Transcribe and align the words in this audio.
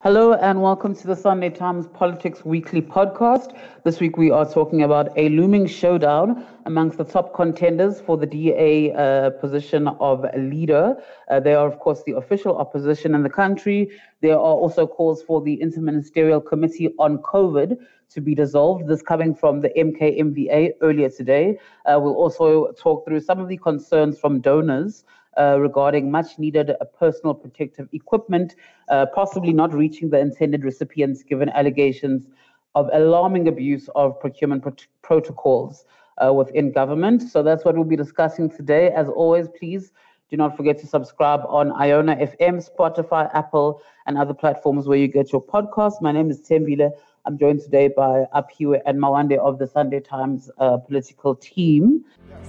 Hello 0.00 0.32
and 0.34 0.62
welcome 0.62 0.94
to 0.94 1.08
the 1.08 1.16
Sunday 1.16 1.50
Times 1.50 1.88
Politics 1.88 2.44
Weekly 2.44 2.80
podcast. 2.80 3.58
This 3.82 3.98
week 3.98 4.16
we 4.16 4.30
are 4.30 4.48
talking 4.48 4.84
about 4.84 5.08
a 5.16 5.28
looming 5.30 5.66
showdown 5.66 6.46
amongst 6.66 6.98
the 6.98 7.04
top 7.04 7.34
contenders 7.34 8.00
for 8.00 8.16
the 8.16 8.24
DA 8.24 8.92
uh, 8.92 9.30
position 9.30 9.88
of 9.88 10.24
leader. 10.36 11.02
Uh, 11.28 11.40
they 11.40 11.52
are, 11.52 11.66
of 11.66 11.80
course, 11.80 12.04
the 12.04 12.12
official 12.12 12.58
opposition 12.58 13.12
in 13.12 13.24
the 13.24 13.28
country. 13.28 13.90
There 14.20 14.34
are 14.34 14.56
also 14.62 14.86
calls 14.86 15.24
for 15.24 15.42
the 15.42 15.58
Interministerial 15.60 16.46
Committee 16.46 16.94
on 17.00 17.18
COVID 17.18 17.76
to 18.10 18.20
be 18.20 18.36
dissolved. 18.36 18.86
This 18.86 19.02
coming 19.02 19.34
from 19.34 19.62
the 19.62 19.70
MKMVA 19.70 20.74
earlier 20.80 21.10
today. 21.10 21.58
Uh, 21.86 21.98
we'll 22.00 22.14
also 22.14 22.70
talk 22.80 23.04
through 23.04 23.18
some 23.18 23.40
of 23.40 23.48
the 23.48 23.56
concerns 23.56 24.16
from 24.16 24.40
donors 24.40 25.02
uh, 25.38 25.58
regarding 25.58 26.10
much 26.10 26.38
needed 26.38 26.70
uh, 26.70 26.84
personal 26.98 27.34
protective 27.34 27.88
equipment, 27.92 28.56
uh, 28.88 29.06
possibly 29.14 29.52
not 29.52 29.72
reaching 29.72 30.10
the 30.10 30.18
intended 30.18 30.64
recipients 30.64 31.22
given 31.22 31.48
allegations 31.50 32.26
of 32.74 32.88
alarming 32.92 33.48
abuse 33.48 33.88
of 33.94 34.18
procurement 34.20 34.64
protocols 35.02 35.84
uh, 36.24 36.32
within 36.32 36.72
government. 36.72 37.22
So 37.22 37.42
that's 37.42 37.64
what 37.64 37.74
we'll 37.74 37.84
be 37.84 37.96
discussing 37.96 38.50
today. 38.50 38.90
As 38.90 39.08
always, 39.08 39.48
please 39.58 39.92
do 40.30 40.36
not 40.36 40.56
forget 40.56 40.78
to 40.80 40.86
subscribe 40.86 41.40
on 41.48 41.70
iono 41.70 42.14
FM, 42.20 42.68
Spotify, 42.68 43.30
Apple, 43.34 43.80
and 44.06 44.18
other 44.18 44.34
platforms 44.34 44.86
where 44.86 44.98
you 44.98 45.08
get 45.08 45.32
your 45.32 45.42
podcasts. 45.42 46.02
My 46.02 46.12
name 46.12 46.30
is 46.30 46.40
Tembile. 46.40 46.90
I'm 47.28 47.36
joined 47.36 47.60
today 47.60 47.88
by 47.88 48.24
Aphiwe 48.34 48.80
and 48.86 48.98
Mawande 48.98 49.36
of 49.36 49.58
the 49.58 49.66
Sunday 49.66 50.00
Times 50.00 50.50
uh, 50.56 50.78
political 50.78 51.34
team. 51.34 52.02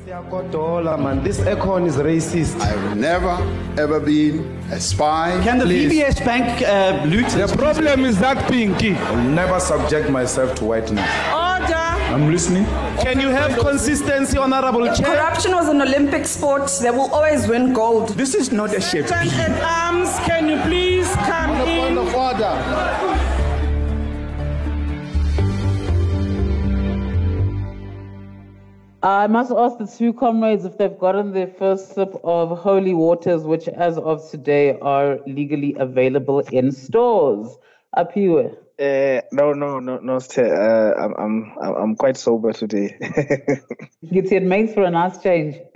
This 0.06 1.42
econ 1.42 1.86
is 1.86 1.98
racist. 1.98 2.58
I've 2.62 2.96
never 2.96 3.36
ever 3.78 4.00
been 4.00 4.40
a 4.72 4.80
spy. 4.80 5.38
Can 5.44 5.58
the 5.58 5.66
Please. 5.66 5.92
VBS 5.92 6.24
Bank 6.24 6.62
uh, 6.62 7.04
loot? 7.10 7.28
The 7.28 7.54
problem 7.58 8.06
is 8.06 8.22
that 8.22 8.50
pinky. 8.50 8.94
I'll 8.94 9.22
never 9.22 9.60
subject 9.60 10.10
myself 10.10 10.56
to 10.60 10.64
whiteness. 10.64 11.10
Order. 11.28 11.76
I'm 12.16 12.32
listening. 12.32 12.64
Can 13.04 13.20
you 13.20 13.28
have 13.28 13.60
consistency, 13.60 14.38
Honorable 14.38 14.86
Chair? 14.96 15.08
Corruption 15.08 15.52
was 15.56 15.68
an 15.68 15.82
Olympic 15.82 16.26
sport. 16.26 16.72
They 16.82 16.92
will 16.92 17.14
always 17.14 17.50
win 17.50 17.74
gold. 17.74 18.12
This 18.12 18.34
is 18.34 18.54
not 18.54 18.74
a 18.74 18.80
shape. 18.80 19.12
at 19.12 19.62
arms, 19.62 20.18
can 20.20 20.48
you 20.48 20.58
please 20.62 21.14
come 21.16 21.68
in? 21.68 21.98
order. 21.98 23.09
I 29.02 29.28
must 29.28 29.52
ask 29.52 29.78
the 29.78 29.88
two 29.88 30.12
comrades 30.12 30.66
if 30.66 30.78
they've 30.78 30.98
gotten 30.98 31.32
their 31.32 31.48
first 31.48 31.94
sip 31.94 32.14
of 32.24 32.58
holy 32.60 32.94
waters, 32.94 33.44
which 33.44 33.70
as 33.70 33.98
of 33.98 34.30
today 34.30 34.78
are 34.80 35.20
legally 35.26 35.74
available 35.80 36.40
in 36.52 36.74
stores. 36.74 37.58
Aphiwe. 37.96 38.58
Uh, 38.80 39.20
no, 39.34 39.52
no, 39.52 39.80
no, 39.80 39.98
no. 39.98 40.16
Uh, 40.16 40.94
I'm, 40.98 41.14
I'm, 41.18 41.54
I'm 41.62 41.96
quite 41.98 42.16
sober 42.16 42.54
today. 42.54 42.98
Get 44.14 44.32
it 44.32 44.44
makes 44.44 44.74
for 44.74 44.84
a 44.84 44.90
nice 44.90 45.22
change. 45.22 45.58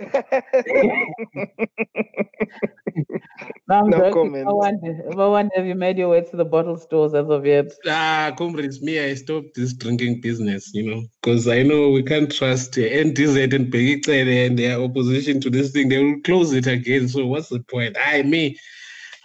no, 3.68 3.76
I'm 3.76 3.90
no 3.90 4.10
comment. 4.10 4.48
I 4.48 4.52
wonder, 4.52 5.02
I 5.10 5.26
wonder, 5.26 5.50
have 5.54 5.66
you 5.66 5.74
made 5.74 5.98
your 5.98 6.08
way 6.08 6.22
to 6.22 6.36
the 6.36 6.46
bottle 6.46 6.78
stores 6.78 7.12
as 7.12 7.28
of 7.28 7.44
yet? 7.44 7.72
Ah, 7.86 8.32
comrades, 8.38 8.80
me, 8.80 8.98
I 8.98 9.12
stopped 9.14 9.54
this 9.54 9.74
drinking 9.74 10.22
business, 10.22 10.72
you 10.72 10.90
know, 10.90 11.02
because 11.20 11.46
I 11.46 11.62
know 11.62 11.90
we 11.90 12.02
can't 12.02 12.32
trust 12.32 12.78
uh, 12.78 12.82
NDZ 12.82 13.52
and 13.54 13.70
Bheki 13.70 14.02
Cele 14.02 14.46
and 14.46 14.58
their 14.58 14.80
opposition 14.80 15.42
to 15.42 15.50
this 15.50 15.72
thing. 15.72 15.90
They 15.90 16.02
will 16.02 16.20
close 16.22 16.54
it 16.54 16.66
again. 16.66 17.08
So 17.08 17.26
what's 17.26 17.50
the 17.50 17.60
point? 17.60 17.98
I, 18.02 18.22
me, 18.22 18.56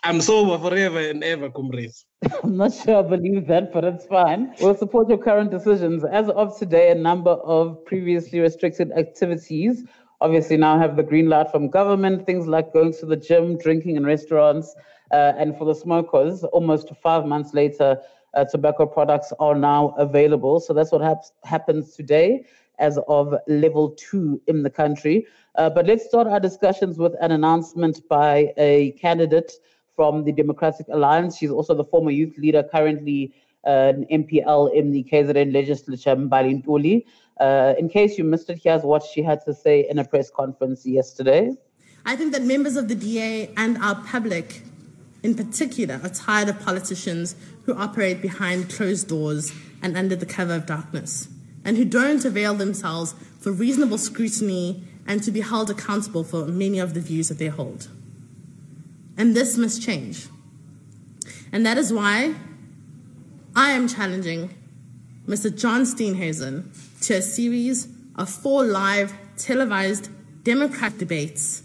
I'm 0.04 0.22
sober 0.22 0.58
forever 0.58 1.00
and 1.00 1.24
ever, 1.24 1.50
comrades. 1.50 2.06
I'm 2.44 2.58
not 2.58 2.74
sure 2.74 2.98
I 2.98 3.02
believe 3.02 3.48
that, 3.48 3.74
but 3.74 3.84
it's 3.84 4.06
fine. 4.06 4.54
We'll 4.62 4.76
support 4.76 5.10
your 5.10 5.18
current 5.18 5.52
decisions. 5.52 6.04
As 6.04 6.30
of 6.30 6.58
today, 6.58 6.92
a 6.92 6.96
number 6.96 7.32
of 7.32 7.84
previously 7.86 8.40
restricted 8.40 8.92
activities 8.94 9.84
obviously 10.22 10.58
now 10.58 10.78
have 10.78 10.96
the 10.96 11.04
green 11.04 11.30
light 11.30 11.50
from 11.52 11.70
government, 11.70 12.26
things 12.26 12.48
like 12.48 12.74
going 12.74 12.94
to 12.94 13.06
the 13.06 13.16
gym, 13.16 13.58
drinking 13.58 13.96
in 13.96 14.06
restaurants, 14.06 14.76
uh, 15.12 15.34
and 15.38 15.58
for 15.58 15.66
the 15.66 15.74
smokers, 15.74 16.44
almost 16.44 16.90
five 17.02 17.26
months 17.26 17.54
later, 17.54 17.98
uh, 18.34 18.46
tobacco 18.46 18.86
products 18.86 19.34
are 19.40 19.56
now 19.56 19.90
available. 19.98 20.60
So 20.60 20.74
that's 20.74 20.92
what 20.92 21.02
hap- 21.02 21.24
happens 21.44 21.96
today 21.96 22.46
as 22.78 23.00
of 23.08 23.34
level 23.48 23.92
two 23.98 24.42
in 24.48 24.64
the 24.64 24.70
country. 24.70 25.26
Uh, 25.56 25.70
but 25.70 25.86
let's 25.86 26.06
start 26.06 26.28
our 26.28 26.40
discussions 26.40 26.98
with 26.98 27.14
an 27.22 27.32
announcement 27.32 28.08
by 28.08 28.54
a 28.58 28.92
candidate 28.92 29.54
from 30.00 30.24
the 30.24 30.32
Democratic 30.32 30.86
Alliance. 30.88 31.36
She's 31.38 31.52
also 31.52 31.74
the 31.76 31.84
former 31.84 32.10
youth 32.10 32.38
leader, 32.38 32.64
currently 32.64 33.34
uh, 33.68 33.92
an 33.94 34.06
MPL 34.10 34.74
in 34.74 34.94
the 34.94 35.04
KZN 35.12 35.52
legislature, 35.54 36.16
Mbali 36.16 36.64
Ntuli. 36.64 37.04
Uh, 37.38 37.74
in 37.78 37.90
case 37.90 38.18
you 38.18 38.24
missed 38.24 38.50
it, 38.50 38.62
here's 38.64 38.84
what 38.84 39.04
she 39.04 39.22
had 39.22 39.44
to 39.44 39.54
say 39.54 39.86
in 39.90 40.00
a 40.00 40.06
press 40.06 40.32
conference 40.32 40.86
yesterday. 40.86 41.52
I 42.06 42.16
think 42.16 42.32
that 42.32 42.44
members 42.44 42.78
of 42.78 42.88
the 42.88 42.96
DA 42.96 43.52
and 43.58 43.78
our 43.80 43.96
public 43.96 44.62
in 45.22 45.36
particular 45.36 46.00
are 46.02 46.08
tired 46.08 46.48
of 46.48 46.62
politicians 46.62 47.36
who 47.66 47.76
operate 47.76 48.22
behind 48.22 48.70
closed 48.70 49.10
doors 49.10 49.52
and 49.82 49.98
under 49.98 50.16
the 50.16 50.26
cover 50.26 50.56
of 50.56 50.66
darkness, 50.66 51.28
and 51.66 51.76
who 51.76 51.84
don't 51.84 52.24
avail 52.24 52.54
themselves 52.54 53.16
for 53.38 53.52
reasonable 53.52 53.98
scrutiny 53.98 54.82
and 55.06 55.22
to 55.24 55.30
be 55.30 55.42
held 55.42 55.70
accountable 55.70 56.24
for 56.24 56.46
many 56.46 56.80
of 56.80 56.94
the 56.94 57.02
views 57.02 57.28
that 57.28 57.38
they 57.38 57.50
hold. 57.50 57.90
And 59.20 59.36
this 59.36 59.58
must 59.58 59.84
change. 59.84 60.28
And 61.52 61.66
that 61.66 61.78
is 61.78 61.92
why 61.92 62.36
I 63.54 63.72
am 63.72 63.90
challenging 63.90 64.56
Mr. 65.28 65.56
John 65.56 65.82
Steenhuisen 65.82 66.64
to 67.02 67.16
a 67.16 67.22
series 67.22 67.90
of 68.16 68.30
four 68.30 68.64
live 68.64 69.14
televised 69.36 70.10
Democrat 70.44 70.98
debates 70.98 71.64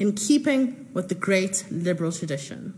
in 0.00 0.14
keeping 0.14 0.88
with 0.92 1.08
the 1.08 1.14
great 1.14 1.64
liberal 1.70 2.10
tradition. 2.10 2.74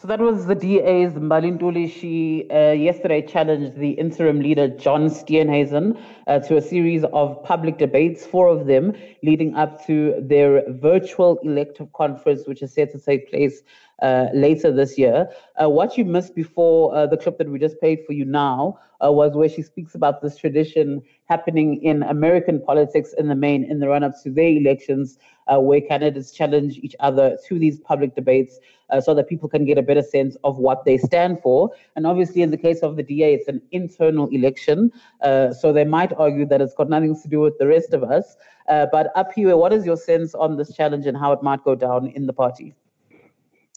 So 0.00 0.08
that 0.08 0.18
was 0.18 0.46
the 0.46 0.54
DA's 0.54 1.12
Mbali 1.12 1.58
Ntuli. 1.58 1.92
She 1.92 2.48
uh, 2.50 2.72
yesterday 2.72 3.20
challenged 3.20 3.76
the 3.76 3.90
interim 3.90 4.40
leader, 4.40 4.66
John 4.66 5.10
Steenhuisen, 5.10 6.00
uh, 6.26 6.38
to 6.38 6.56
a 6.56 6.62
series 6.62 7.04
of 7.12 7.44
public 7.44 7.76
debates, 7.76 8.24
four 8.24 8.48
of 8.48 8.64
them 8.66 8.94
leading 9.22 9.54
up 9.56 9.84
to 9.88 10.14
their 10.18 10.64
virtual 10.72 11.38
elective 11.42 11.92
conference, 11.92 12.46
which 12.46 12.62
is 12.62 12.72
set 12.72 12.92
to 12.92 12.98
take 12.98 13.30
place 13.30 13.60
uh, 14.02 14.28
later 14.32 14.72
this 14.72 14.96
year. 14.96 15.28
Uh, 15.60 15.68
what 15.68 15.98
you 15.98 16.04
missed 16.04 16.34
before 16.34 16.94
uh, 16.94 17.06
the 17.06 17.16
clip 17.16 17.36
that 17.38 17.50
we 17.50 17.58
just 17.58 17.78
played 17.80 17.98
for 18.06 18.12
you 18.14 18.24
now 18.24 18.78
uh, 19.04 19.12
was 19.12 19.34
where 19.34 19.48
she 19.48 19.62
speaks 19.62 19.94
about 19.94 20.22
this 20.22 20.36
tradition 20.38 21.02
happening 21.28 21.82
in 21.82 22.02
American 22.04 22.60
politics 22.60 23.12
in 23.18 23.28
the 23.28 23.34
main 23.34 23.62
in 23.64 23.78
the 23.78 23.88
run 23.88 24.02
up 24.02 24.12
to 24.22 24.30
their 24.30 24.48
elections, 24.48 25.18
uh, 25.48 25.58
where 25.58 25.80
candidates 25.80 26.32
challenge 26.32 26.78
each 26.78 26.96
other 27.00 27.36
to 27.46 27.58
these 27.58 27.78
public 27.80 28.14
debates 28.14 28.58
so 29.00 29.14
that 29.14 29.28
people 29.28 29.48
can 29.48 29.64
get 29.64 29.78
a 29.78 29.82
better 29.82 30.02
sense 30.02 30.36
of 30.42 30.58
what 30.58 30.84
they 30.84 30.98
stand 30.98 31.40
for. 31.40 31.70
And 31.94 32.08
obviously, 32.08 32.42
in 32.42 32.50
the 32.50 32.56
case 32.56 32.80
of 32.80 32.96
the 32.96 33.04
DA, 33.04 33.34
it's 33.34 33.46
an 33.46 33.62
internal 33.70 34.26
election. 34.28 34.90
so 35.22 35.72
they 35.72 35.84
might 35.84 36.12
argue 36.14 36.44
that 36.46 36.60
it's 36.60 36.74
got 36.74 36.88
nothing 36.88 37.14
to 37.22 37.28
do 37.28 37.38
with 37.38 37.56
the 37.58 37.68
rest 37.68 37.92
of 37.92 38.02
us. 38.02 38.36
but 38.66 39.14
Aphiwe, 39.14 39.56
what 39.56 39.72
is 39.72 39.86
your 39.86 39.96
sense 39.96 40.34
on 40.34 40.56
this 40.56 40.74
challenge 40.74 41.06
and 41.06 41.16
how 41.16 41.30
it 41.32 41.40
might 41.40 41.62
go 41.62 41.76
down 41.76 42.08
in 42.08 42.26
the 42.26 42.32
party? 42.32 42.74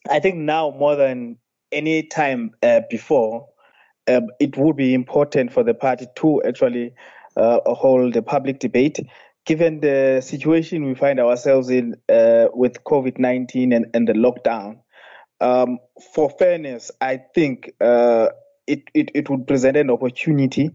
I 0.09 0.19
think 0.19 0.35
now 0.35 0.71
more 0.77 0.95
than 0.95 1.37
any 1.71 2.03
time 2.03 2.51
uh, 2.61 2.81
before, 2.89 3.47
um, 4.07 4.27
it 4.39 4.57
would 4.57 4.75
be 4.75 4.93
important 4.93 5.51
for 5.53 5.63
the 5.63 5.73
party 5.73 6.07
to 6.17 6.41
actually 6.43 6.93
uh, 7.37 7.59
hold 7.65 8.15
a 8.15 8.21
public 8.21 8.59
debate, 8.59 8.99
given 9.45 9.79
the 9.79 10.21
situation 10.21 10.85
we 10.85 10.93
find 10.93 11.19
ourselves 11.19 11.69
in 11.69 11.95
uh, 12.09 12.47
with 12.53 12.83
COVID 12.83 13.17
19 13.17 13.73
and, 13.73 13.85
and, 13.93 14.07
the 14.07 14.13
lockdown. 14.13 14.79
Um, 15.41 15.79
for 16.13 16.29
fairness, 16.29 16.91
I 17.01 17.21
think 17.33 17.71
uh, 17.81 18.29
it, 18.67 18.83
it, 18.93 19.11
it, 19.13 19.29
would 19.29 19.47
present 19.47 19.77
an 19.77 19.89
opportunity 19.89 20.69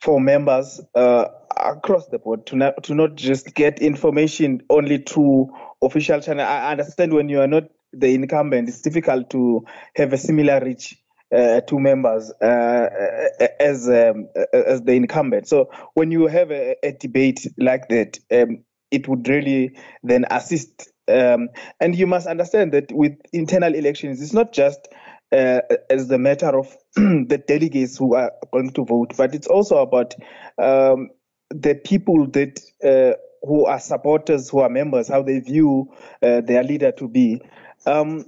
for 0.00 0.20
members 0.20 0.80
uh, 0.94 1.26
across 1.56 2.08
the 2.08 2.18
board 2.18 2.46
to 2.46 2.56
not, 2.56 2.82
to 2.84 2.94
not 2.94 3.14
just 3.14 3.54
get 3.54 3.80
information 3.80 4.62
only 4.68 4.98
through 4.98 5.50
official 5.82 6.20
channel. 6.20 6.46
I 6.46 6.72
understand 6.72 7.14
when 7.14 7.28
you 7.28 7.40
are 7.40 7.46
not 7.46 7.64
the 7.92 8.14
incumbent, 8.14 8.68
it's 8.68 8.82
difficult 8.82 9.30
to 9.30 9.64
have 9.96 10.12
a 10.12 10.18
similar 10.18 10.60
reach 10.60 10.96
uh, 11.34 11.60
to 11.62 11.78
members 11.78 12.32
uh, 12.42 12.44
uh, 12.44 13.46
as 13.60 13.88
um, 13.88 14.28
as 14.52 14.82
the 14.82 14.92
incumbent. 14.92 15.46
So 15.48 15.70
when 15.94 16.10
you 16.10 16.26
have 16.26 16.50
a, 16.50 16.76
a 16.82 16.92
debate 16.92 17.46
like 17.56 17.88
that, 17.88 18.18
um, 18.32 18.64
it 18.90 19.08
would 19.08 19.28
really 19.28 19.76
then 20.02 20.26
assist. 20.30 20.88
Um, 21.08 21.48
and 21.80 21.96
you 21.96 22.06
must 22.06 22.26
understand 22.26 22.72
that 22.72 22.92
with 22.92 23.18
internal 23.32 23.74
elections, 23.74 24.22
it's 24.22 24.32
not 24.32 24.52
just 24.52 24.88
uh, 25.32 25.60
as 25.88 26.08
the 26.08 26.18
matter 26.18 26.56
of 26.58 26.76
the 26.94 27.42
delegates 27.46 27.96
who 27.96 28.14
are 28.14 28.32
going 28.52 28.70
to 28.72 28.84
vote, 28.84 29.14
but 29.16 29.34
it's 29.34 29.46
also 29.46 29.78
about 29.78 30.14
um, 30.58 31.10
the 31.50 31.74
people 31.74 32.26
that 32.28 32.60
uh, 32.84 33.16
who 33.42 33.66
are 33.66 33.80
supporters, 33.80 34.50
who 34.50 34.60
are 34.60 34.68
members, 34.68 35.08
how 35.08 35.22
they 35.22 35.40
view 35.40 35.92
uh, 36.22 36.40
their 36.42 36.62
leader 36.62 36.92
to 36.92 37.08
be. 37.08 37.40
Um, 37.86 38.24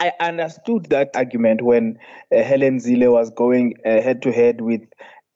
I 0.00 0.12
understood 0.18 0.86
that 0.86 1.10
argument 1.14 1.62
when 1.62 1.98
uh, 2.34 2.42
Helen 2.42 2.80
Zille 2.80 3.10
was 3.10 3.30
going 3.30 3.74
head 3.84 4.22
to 4.22 4.32
head 4.32 4.60
with 4.60 4.82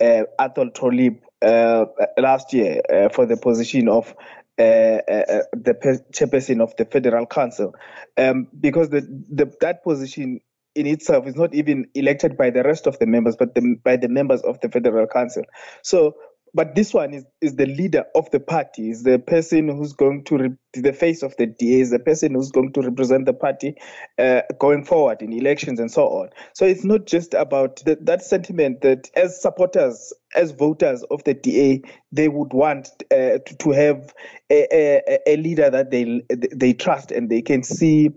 uh, 0.00 0.24
Athol 0.38 0.70
Trollip 0.70 1.20
uh, 1.42 1.84
last 2.18 2.52
year 2.52 2.80
uh, 2.92 3.08
for 3.10 3.26
the 3.26 3.36
position 3.36 3.88
of 3.88 4.14
uh, 4.58 4.62
uh, 4.62 5.42
the 5.52 6.02
chairperson 6.12 6.62
of 6.62 6.74
the 6.76 6.84
Federal 6.86 7.26
Council, 7.26 7.74
um, 8.16 8.48
because 8.58 8.88
the, 8.88 9.02
the, 9.30 9.52
that 9.60 9.84
position 9.84 10.40
in 10.74 10.86
itself 10.86 11.26
is 11.26 11.36
not 11.36 11.54
even 11.54 11.86
elected 11.94 12.36
by 12.36 12.50
the 12.50 12.62
rest 12.62 12.86
of 12.86 12.98
the 12.98 13.06
members, 13.06 13.36
but 13.36 13.54
the, 13.54 13.76
by 13.84 13.96
the 13.96 14.08
members 14.08 14.40
of 14.42 14.58
the 14.60 14.68
Federal 14.68 15.06
Council. 15.06 15.42
So 15.82 16.16
but 16.54 16.74
this 16.74 16.94
one 16.94 17.12
is, 17.12 17.24
is 17.40 17.56
the 17.56 17.66
leader 17.66 18.04
of 18.14 18.30
the 18.30 18.40
party, 18.40 18.90
is 18.90 19.02
the 19.02 19.18
person 19.18 19.68
who's 19.68 19.92
going 19.92 20.24
to 20.24 20.38
re- 20.38 20.56
the 20.74 20.92
face 20.92 21.22
of 21.22 21.36
the 21.36 21.46
DA, 21.46 21.80
is 21.80 21.90
the 21.90 21.98
person 21.98 22.34
who's 22.34 22.50
going 22.50 22.72
to 22.72 22.80
represent 22.80 23.26
the 23.26 23.32
party 23.32 23.74
uh, 24.18 24.40
going 24.58 24.84
forward 24.84 25.20
in 25.22 25.32
elections 25.32 25.78
and 25.78 25.90
so 25.90 26.06
on. 26.06 26.30
So 26.54 26.64
it's 26.64 26.84
not 26.84 27.06
just 27.06 27.34
about 27.34 27.84
the, 27.84 27.98
that 28.02 28.22
sentiment 28.22 28.80
that 28.82 29.10
as 29.16 29.40
supporters, 29.40 30.12
as 30.34 30.52
voters 30.52 31.02
of 31.10 31.22
the 31.24 31.34
DA, 31.34 31.82
they 32.12 32.28
would 32.28 32.52
want 32.52 32.88
uh, 33.10 33.38
to, 33.44 33.56
to, 33.58 33.70
have 33.72 34.14
a, 34.50 34.66
a, 34.72 35.18
a 35.26 35.36
leader 35.36 35.68
that 35.68 35.90
they 35.90 36.22
they 36.30 36.72
trust 36.72 37.10
and 37.10 37.28
they 37.28 37.42
can 37.42 37.62
see 37.62 38.10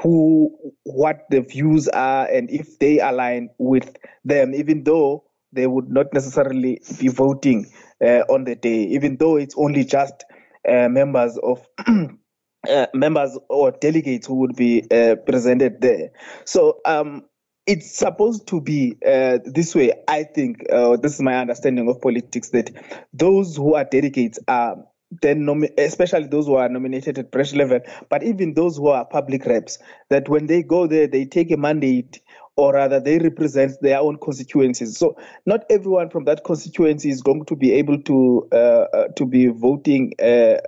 who 0.00 0.50
what 0.84 1.26
the 1.30 1.40
views 1.40 1.86
are 1.88 2.26
and 2.26 2.50
if 2.50 2.78
they 2.78 2.98
align 2.98 3.50
with 3.58 3.96
them, 4.24 4.54
even 4.54 4.84
though 4.84 5.25
they 5.56 5.66
would 5.66 5.90
not 5.90 6.12
necessarily 6.14 6.80
be 7.00 7.08
voting 7.08 7.66
uh, 8.04 8.20
on 8.28 8.44
the 8.44 8.54
day, 8.54 8.84
even 8.84 9.16
though 9.16 9.36
it's 9.36 9.54
only 9.58 9.84
just 9.84 10.24
uh, 10.68 10.88
members 10.88 11.38
of 11.42 11.66
uh, 11.88 12.86
members 12.94 13.38
or 13.48 13.72
delegates 13.72 14.26
who 14.26 14.36
would 14.36 14.54
be 14.56 14.82
presented 15.26 15.80
there. 15.80 16.10
So 16.44 16.80
um, 16.84 17.24
it's 17.66 17.96
supposed 17.96 18.46
to 18.48 18.60
be 18.60 18.96
uh, 19.04 19.38
this 19.44 19.74
way. 19.74 19.92
I 20.08 20.22
think 20.22 20.64
uh, 20.72 20.96
this 20.96 21.14
is 21.14 21.20
my 21.20 21.36
understanding 21.36 21.88
of 21.88 22.00
politics 22.00 22.50
that 22.50 22.70
those 23.12 23.56
who 23.56 23.74
are 23.74 23.84
delegates 23.84 24.38
are 24.46 24.76
then 25.22 25.42
nomi- 25.42 25.72
especially 25.78 26.26
those 26.26 26.46
who 26.46 26.56
are 26.56 26.68
nominated 26.68 27.18
at 27.18 27.30
branch 27.30 27.54
level, 27.54 27.80
but 28.08 28.22
even 28.22 28.54
those 28.54 28.76
who 28.76 28.88
are 28.88 29.04
public 29.04 29.46
reps, 29.46 29.78
that 30.10 30.28
when 30.28 30.46
they 30.46 30.62
go 30.62 30.86
there, 30.86 31.06
they 31.06 31.24
take 31.24 31.50
a 31.50 31.56
mandate 31.56 32.20
or 32.56 32.72
rather 32.72 32.98
they 32.98 33.18
represent 33.18 33.80
their 33.82 34.00
own 34.00 34.18
constituencies. 34.18 34.98
So 34.98 35.16
not 35.44 35.64
everyone 35.70 36.10
from 36.10 36.24
that 36.24 36.44
constituency 36.44 37.10
is 37.10 37.22
going 37.22 37.44
to 37.46 37.56
be 37.56 37.72
able 37.72 38.02
to 38.02 38.48
uh, 38.52 38.56
uh, 38.56 39.08
to 39.16 39.26
be 39.26 39.48
voting 39.48 40.14
uh, 40.20 40.58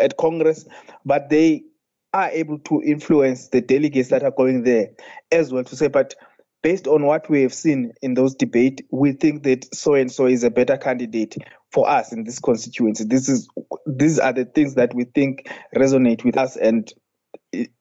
at 0.00 0.16
Congress, 0.18 0.66
but 1.04 1.30
they 1.30 1.62
are 2.12 2.30
able 2.30 2.58
to 2.60 2.82
influence 2.82 3.48
the 3.48 3.60
delegates 3.60 4.08
that 4.08 4.22
are 4.22 4.30
going 4.30 4.62
there 4.62 4.90
as 5.30 5.52
well 5.52 5.64
to 5.64 5.76
say, 5.76 5.88
but 5.88 6.14
based 6.62 6.86
on 6.88 7.04
what 7.04 7.28
we 7.28 7.42
have 7.42 7.54
seen 7.54 7.92
in 8.02 8.14
those 8.14 8.34
debates, 8.34 8.82
we 8.90 9.12
think 9.12 9.42
that 9.44 9.72
so 9.74 9.94
and 9.94 10.10
so 10.10 10.26
is 10.26 10.42
a 10.42 10.50
better 10.50 10.76
candidate 10.76 11.36
for 11.70 11.88
us 11.88 12.12
in 12.12 12.24
this 12.24 12.40
constituency. 12.40 13.04
This 13.04 13.28
is 13.28 13.48
these 13.86 14.18
are 14.18 14.32
the 14.32 14.46
things 14.46 14.74
that 14.74 14.94
we 14.94 15.04
think 15.04 15.48
resonate 15.76 16.24
with 16.24 16.36
us 16.36 16.56
and 16.56 16.92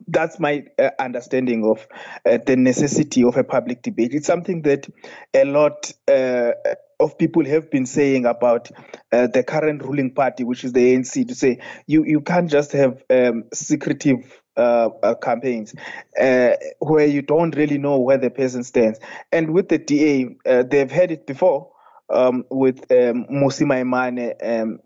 that's 0.07 0.39
my 0.39 0.66
uh, 0.80 0.89
understanding 1.00 1.66
of 1.66 1.88
uh, 2.25 2.38
the 2.45 2.56
necessity 2.56 3.24
of 3.24 3.38
a 3.38 3.44
public 3.44 3.81
debate. 3.81 4.13
It's 4.13 4.27
something 4.27 4.62
that 4.63 4.88
a 5.33 5.45
lot 5.45 5.92
uh, 6.07 6.51
of 7.00 7.18
people 7.18 7.45
have 7.45 7.69
been 7.69 7.86
saying 7.86 8.25
about 8.25 8.72
uh, 9.12 9.27
the 9.27 9.44
current 9.44 9.83
ruling 9.83 10.13
party, 10.13 10.44
which 10.44 10.63
is 10.63 10.74
the 10.74 10.95
ANC, 10.95 11.27
to 11.27 11.36
say 11.36 11.60
you, 11.88 12.06
you 12.06 12.22
can't 12.22 12.50
just 12.50 12.72
have 12.72 13.04
um, 13.10 13.45
secretive 13.54 14.42
uh, 14.57 14.89
uh, 15.04 15.16
campaigns 15.16 15.75
where 16.16 17.06
you 17.06 17.21
don't 17.21 17.56
really 17.56 17.78
know 17.78 18.00
where 18.00 18.18
the 18.18 18.30
person 18.30 18.63
stands. 18.63 19.00
And 19.31 19.51
with 19.51 19.68
the 19.69 19.78
DA, 19.78 20.36
they've 20.63 20.92
had 20.92 21.12
it 21.12 21.28
before 21.28 21.71
um, 22.10 22.45
with 22.50 22.89
um, 22.92 23.25
Mmusi 23.25 23.66
Maimane 23.66 24.36
um, 24.42 24.80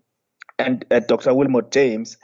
and 0.58 0.84
Dr. 1.06 1.34
Wilmot 1.34 1.70
James. 1.70 2.16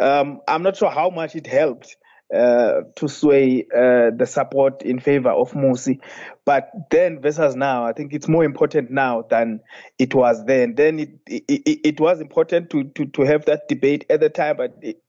Um, 0.00 0.40
I'm 0.46 0.62
not 0.62 0.76
sure 0.76 0.90
how 0.90 1.10
much 1.10 1.36
it 1.36 1.46
helped 1.46 1.96
uh, 2.34 2.82
to 2.96 3.08
sway 3.08 3.66
uh, 3.74 4.10
the 4.16 4.26
support 4.26 4.82
in 4.82 4.98
favor 4.98 5.30
of 5.30 5.52
Mmusi. 5.52 6.00
But 6.44 6.70
then 6.90 7.20
versus 7.20 7.54
now, 7.56 7.84
I 7.84 7.92
think 7.92 8.12
it's 8.12 8.28
more 8.28 8.44
important 8.44 8.90
now 8.90 9.22
than 9.22 9.60
it 9.98 10.14
was 10.14 10.44
then. 10.44 10.74
Then 10.74 10.98
it 10.98 11.10
it, 11.26 11.80
it 11.84 12.00
was 12.00 12.20
important 12.20 12.70
to, 12.70 12.84
to, 12.84 13.06
to 13.06 13.22
have 13.22 13.44
that 13.46 13.68
debate 13.68 14.06
at 14.10 14.20
the 14.20 14.28
time, 14.28 14.56
but 14.56 14.76
it, 14.82 15.02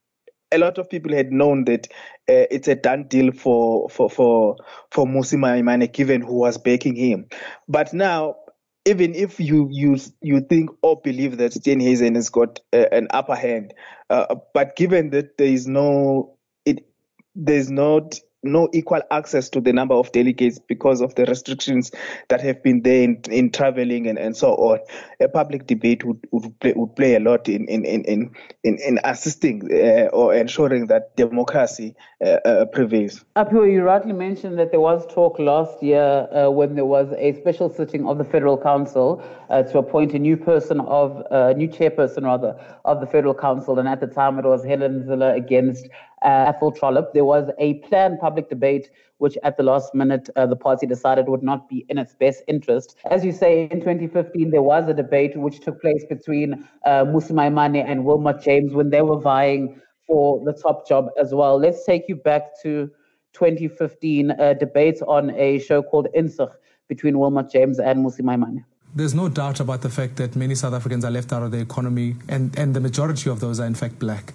a 0.51 0.57
lot 0.57 0.77
of 0.77 0.89
people 0.89 1.13
had 1.13 1.31
known 1.31 1.65
that 1.65 1.87
uh, 2.29 2.47
it's 2.49 2.67
a 2.67 2.75
done 2.75 3.07
deal 3.07 3.31
for 3.31 3.89
for 3.89 4.09
for 4.09 4.55
for 4.91 5.05
Mmusi 5.05 5.37
Maimane, 5.37 5.91
given 5.91 6.21
who 6.21 6.35
was 6.35 6.57
backing 6.57 6.95
him. 6.95 7.27
But 7.67 7.93
now 7.93 8.35
even 8.87 9.13
if 9.15 9.39
you 9.39 9.67
you 9.69 9.97
you 10.21 10.39
think 10.39 10.69
or 10.81 11.01
believe 11.01 11.37
that 11.37 11.51
Steenhuisen 11.51 12.15
has 12.15 12.29
got 12.29 12.61
uh, 12.71 12.85
an 12.91 13.07
upper 13.11 13.35
hand, 13.35 13.73
uh, 14.09 14.35
but 14.53 14.77
given 14.77 15.09
that 15.09 15.37
there 15.37 15.47
is 15.47 15.67
no 15.67 16.36
there's 17.37 17.69
not 17.69 18.19
no 18.43 18.69
equal 18.71 19.01
access 19.11 19.49
to 19.49 19.61
the 19.61 19.73
number 19.73 19.95
of 19.95 20.11
delegates 20.11 20.59
because 20.59 21.01
of 21.01 21.15
the 21.15 21.25
restrictions 21.25 21.91
that 22.29 22.41
have 22.41 22.61
been 22.63 22.81
there 22.83 23.03
in, 23.03 23.21
in 23.29 23.51
traveling 23.51 24.07
and, 24.07 24.17
and 24.17 24.37
so 24.37 24.53
on. 24.53 24.79
A 25.19 25.27
public 25.27 25.65
debate 25.65 26.03
would, 26.03 26.19
would, 26.31 26.59
play, 26.59 26.73
would 26.75 26.95
play 26.95 27.15
a 27.15 27.19
lot 27.19 27.49
in, 27.49 27.67
in, 27.67 27.83
in, 27.83 28.03
in, 28.63 28.77
in 28.77 28.99
assisting 29.03 29.67
uh, 29.71 30.07
or 30.13 30.33
ensuring 30.33 30.87
that 30.87 31.15
democracy 31.15 31.95
uh, 32.23 32.37
uh, 32.45 32.65
prevails. 32.65 33.25
Aphiwe, 33.35 33.73
you 33.73 33.83
rightly 33.83 34.13
mentioned 34.13 34.57
that 34.59 34.71
there 34.71 34.79
was 34.79 35.05
talk 35.13 35.39
last 35.39 35.81
year 35.81 36.27
uh, 36.31 36.49
when 36.49 36.75
there 36.75 36.85
was 36.85 37.11
a 37.17 37.33
special 37.39 37.69
sitting 37.69 38.07
of 38.07 38.19
the 38.19 38.23
Federal 38.23 38.57
Council 38.57 39.23
uh, 39.49 39.63
to 39.63 39.79
appoint 39.79 40.13
a 40.13 40.19
new 40.19 40.37
person 40.37 40.79
of, 40.81 41.17
a 41.31 41.33
uh, 41.33 41.53
new 41.53 41.67
chairperson 41.67 42.23
rather, 42.23 42.55
of 42.85 42.99
the 43.01 43.07
Federal 43.07 43.33
Council. 43.33 43.79
And 43.79 43.87
at 43.87 43.99
the 43.99 44.07
time 44.07 44.37
it 44.37 44.45
was 44.45 44.63
Helen 44.63 45.03
Zille 45.03 45.35
against 45.35 45.87
uh, 46.21 46.51
Athol 46.53 46.71
Trollip. 46.71 47.13
There 47.13 47.25
was 47.25 47.49
a 47.59 47.75
planned 47.75 48.19
public 48.19 48.49
debate, 48.49 48.89
which 49.17 49.37
at 49.43 49.57
the 49.57 49.63
last 49.63 49.93
minute 49.93 50.29
uh, 50.35 50.45
the 50.45 50.55
party 50.55 50.85
decided 50.85 51.27
would 51.27 51.43
not 51.43 51.69
be 51.69 51.85
in 51.89 51.97
its 51.97 52.13
best 52.15 52.43
interest. 52.47 52.95
As 53.09 53.23
you 53.23 53.31
say, 53.31 53.67
in 53.71 53.79
2015, 53.79 54.51
there 54.51 54.61
was 54.61 54.87
a 54.89 54.93
debate 54.93 55.37
which 55.37 55.59
took 55.59 55.81
place 55.81 56.05
between 56.09 56.67
uh, 56.85 57.05
Mmusi 57.05 57.31
Maimane 57.31 57.83
and 57.85 58.05
Wilmot 58.05 58.41
James 58.41 58.73
when 58.73 58.89
they 58.89 59.01
were 59.01 59.19
vying 59.19 59.81
for 60.05 60.43
the 60.45 60.53
top 60.53 60.87
job 60.87 61.09
as 61.19 61.33
well. 61.33 61.59
Let's 61.59 61.85
take 61.85 62.03
you 62.07 62.15
back 62.15 62.59
to 62.63 62.89
2015 63.33 64.31
uh, 64.31 64.53
debates 64.53 65.01
on 65.01 65.31
a 65.31 65.59
show 65.59 65.83
called 65.83 66.07
Insig 66.17 66.51
between 66.87 67.19
Wilmot 67.19 67.51
James 67.51 67.79
and 67.79 68.05
Mmusi 68.05 68.21
Maimane. 68.21 68.63
There's 68.95 69.13
no 69.13 69.29
doubt 69.29 69.59
about 69.59 69.81
the 69.81 69.89
fact 69.89 70.15
that 70.15 70.35
many 70.35 70.55
South 70.55 70.73
Africans 70.73 71.03
are 71.03 71.11
left 71.11 71.31
out 71.33 71.43
of 71.43 71.51
the 71.51 71.59
economy, 71.59 72.15
and, 72.29 72.57
and 72.57 72.73
the 72.73 72.79
majority 72.79 73.29
of 73.29 73.41
those 73.41 73.59
are 73.59 73.67
in 73.67 73.75
fact 73.75 73.99
black 73.99 74.33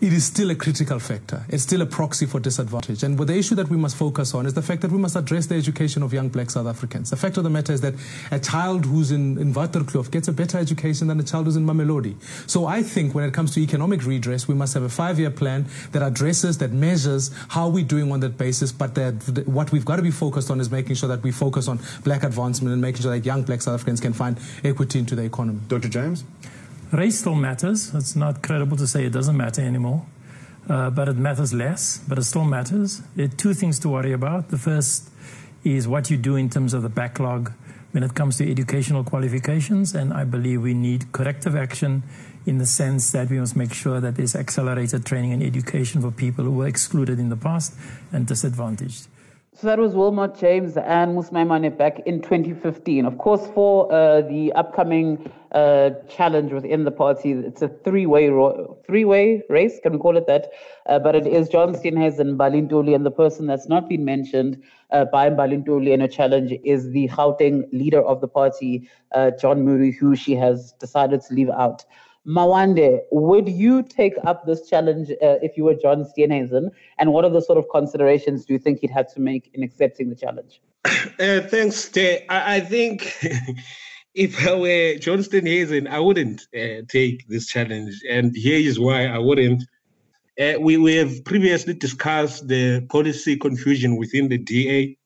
it 0.00 0.12
is 0.12 0.24
still 0.24 0.50
a 0.50 0.54
critical 0.54 1.00
factor. 1.00 1.44
It's 1.48 1.64
still 1.64 1.82
a 1.82 1.86
proxy 1.86 2.26
for 2.26 2.38
disadvantage. 2.38 3.02
And 3.02 3.18
the 3.18 3.36
issue 3.36 3.56
that 3.56 3.68
we 3.68 3.76
must 3.76 3.96
focus 3.96 4.32
on 4.32 4.46
is 4.46 4.54
the 4.54 4.62
fact 4.62 4.82
that 4.82 4.92
we 4.92 4.98
must 4.98 5.16
address 5.16 5.46
the 5.46 5.56
education 5.56 6.04
of 6.04 6.12
young 6.12 6.28
black 6.28 6.50
South 6.50 6.66
Africans. 6.68 7.10
The 7.10 7.16
fact 7.16 7.36
of 7.36 7.44
the 7.44 7.50
matter 7.50 7.72
is 7.72 7.80
that 7.80 7.94
a 8.30 8.38
child 8.38 8.86
who's 8.86 9.10
in, 9.10 9.38
in 9.38 9.52
Waterkloof 9.52 10.10
gets 10.12 10.28
a 10.28 10.32
better 10.32 10.58
education 10.58 11.08
than 11.08 11.18
a 11.18 11.24
child 11.24 11.46
who's 11.46 11.56
in 11.56 11.66
Mamelodi. 11.66 12.14
So 12.48 12.66
I 12.66 12.82
think 12.82 13.14
when 13.14 13.24
it 13.24 13.34
comes 13.34 13.52
to 13.54 13.60
economic 13.60 14.04
redress, 14.06 14.46
we 14.46 14.54
must 14.54 14.74
have 14.74 14.84
a 14.84 14.88
five-year 14.88 15.30
plan 15.30 15.66
that 15.90 16.02
addresses, 16.02 16.58
that 16.58 16.70
measures 16.70 17.32
how 17.48 17.68
we're 17.68 17.84
doing 17.84 18.12
on 18.12 18.20
that 18.20 18.38
basis, 18.38 18.70
but 18.70 18.94
that 18.94 19.46
what 19.48 19.72
we've 19.72 19.84
got 19.84 19.96
to 19.96 20.02
be 20.02 20.12
focused 20.12 20.50
on 20.50 20.60
is 20.60 20.70
making 20.70 20.94
sure 20.94 21.08
that 21.08 21.24
we 21.24 21.32
focus 21.32 21.66
on 21.66 21.80
black 22.04 22.22
advancement 22.22 22.72
and 22.72 22.80
making 22.80 23.02
sure 23.02 23.10
that 23.10 23.26
young 23.26 23.42
black 23.42 23.62
South 23.62 23.74
Africans 23.74 24.00
can 24.00 24.12
find 24.12 24.38
equity 24.62 25.00
into 25.00 25.16
the 25.16 25.24
economy. 25.24 25.58
Dr. 25.66 25.88
James? 25.88 26.24
Race 26.92 27.20
still 27.20 27.34
matters. 27.34 27.94
It's 27.94 28.16
not 28.16 28.42
credible 28.42 28.76
to 28.78 28.86
say 28.86 29.04
it 29.04 29.12
doesn't 29.12 29.36
matter 29.36 29.60
anymore, 29.60 30.06
uh, 30.70 30.88
but 30.88 31.08
it 31.08 31.16
matters 31.16 31.52
less, 31.52 31.98
but 32.08 32.16
it 32.16 32.24
still 32.24 32.44
matters. 32.44 33.02
There 33.14 33.26
are 33.26 33.28
two 33.28 33.52
things 33.52 33.78
to 33.80 33.90
worry 33.90 34.12
about. 34.12 34.48
The 34.48 34.56
first 34.56 35.10
is 35.64 35.86
what 35.86 36.10
you 36.10 36.16
do 36.16 36.36
in 36.36 36.48
terms 36.48 36.72
of 36.72 36.82
the 36.82 36.88
backlog 36.88 37.52
when 37.92 38.02
it 38.02 38.14
comes 38.14 38.38
to 38.38 38.50
educational 38.50 39.04
qualifications, 39.04 39.94
and 39.94 40.14
I 40.14 40.24
believe 40.24 40.62
we 40.62 40.72
need 40.72 41.12
corrective 41.12 41.54
action 41.54 42.04
in 42.46 42.56
the 42.56 42.66
sense 42.66 43.12
that 43.12 43.28
we 43.28 43.38
must 43.38 43.54
make 43.54 43.74
sure 43.74 44.00
that 44.00 44.16
there's 44.16 44.34
accelerated 44.34 45.04
training 45.04 45.32
and 45.34 45.42
education 45.42 46.00
for 46.00 46.10
people 46.10 46.44
who 46.44 46.52
were 46.52 46.66
excluded 46.66 47.18
in 47.18 47.28
the 47.28 47.36
past 47.36 47.74
and 48.12 48.26
disadvantaged. 48.26 49.08
So 49.60 49.66
that 49.66 49.80
was 49.80 49.92
Wilmot 49.92 50.38
James 50.38 50.76
and 50.76 51.16
Mmusi 51.16 51.32
Maimane 51.32 51.76
back 51.76 51.98
in 52.06 52.22
2015. 52.22 53.04
Of 53.04 53.18
course, 53.18 53.44
for 53.48 53.92
uh, 53.92 54.20
the 54.20 54.52
upcoming 54.52 55.32
uh, 55.50 55.90
challenge 56.08 56.52
within 56.52 56.84
the 56.84 56.92
party, 56.92 57.32
it's 57.32 57.60
a 57.60 57.66
three-way 57.66 58.28
ro- 58.28 58.78
three-way 58.86 59.42
race. 59.50 59.80
Can 59.82 59.94
we 59.94 59.98
call 59.98 60.16
it 60.16 60.28
that? 60.28 60.52
Uh, 60.86 61.00
but 61.00 61.16
it 61.16 61.26
is 61.26 61.48
John 61.48 61.74
Steenhuisen, 61.74 62.36
Mbali 62.36 62.68
Ntuli, 62.68 62.94
and 62.94 63.04
the 63.04 63.10
person 63.10 63.48
that's 63.48 63.66
not 63.66 63.88
been 63.88 64.04
mentioned 64.04 64.62
uh, 64.92 65.06
by 65.06 65.28
Mbali 65.28 65.64
Ntuli 65.64 65.88
in 65.92 66.02
a 66.02 66.08
challenge 66.08 66.54
is 66.62 66.92
the 66.92 67.08
Gauteng 67.08 67.64
leader 67.72 68.00
of 68.00 68.20
the 68.20 68.28
party, 68.28 68.88
uh, 69.10 69.32
John 69.40 69.66
Moodey, 69.66 69.92
who 69.92 70.14
she 70.14 70.36
has 70.36 70.70
decided 70.78 71.20
to 71.22 71.34
leave 71.34 71.50
out. 71.50 71.84
Mawande, 72.28 73.00
would 73.10 73.48
you 73.48 73.82
take 73.82 74.12
up 74.26 74.44
this 74.44 74.68
challenge 74.68 75.10
uh, 75.10 75.38
if 75.40 75.56
you 75.56 75.64
were 75.64 75.74
John 75.74 76.04
Steenhuisen? 76.04 76.70
And 76.98 77.12
what 77.12 77.24
are 77.24 77.30
the 77.30 77.40
sort 77.40 77.58
of 77.58 77.64
considerations 77.72 78.44
do 78.44 78.52
you 78.52 78.58
think 78.58 78.80
he'd 78.80 78.90
have 78.90 79.12
to 79.14 79.20
make 79.20 79.50
in 79.54 79.62
accepting 79.62 80.10
the 80.10 80.16
challenge? 80.16 80.60
Uh, 81.20 81.40
thanks, 81.40 81.88
Tay. 81.88 82.24
I, 82.28 82.56
I 82.56 82.60
think 82.60 83.12
if 84.14 84.46
I 84.46 84.54
were 84.54 84.94
John 84.98 85.18
Steenhuisen, 85.18 85.88
I 85.88 85.98
wouldn't 85.98 86.42
uh, 86.54 86.82
take 86.88 87.26
this 87.28 87.46
challenge. 87.46 87.94
And 88.08 88.36
here 88.36 88.58
is 88.58 88.78
why 88.78 89.06
I 89.06 89.18
wouldn't. 89.18 89.64
Uh, 90.38 90.54
we, 90.60 90.76
we 90.76 90.94
have 90.94 91.24
previously 91.24 91.74
discussed 91.74 92.46
the 92.46 92.82
policy 92.88 93.36
confusion 93.36 93.96
within 93.96 94.28
the 94.28 94.38
DA, 94.38 94.96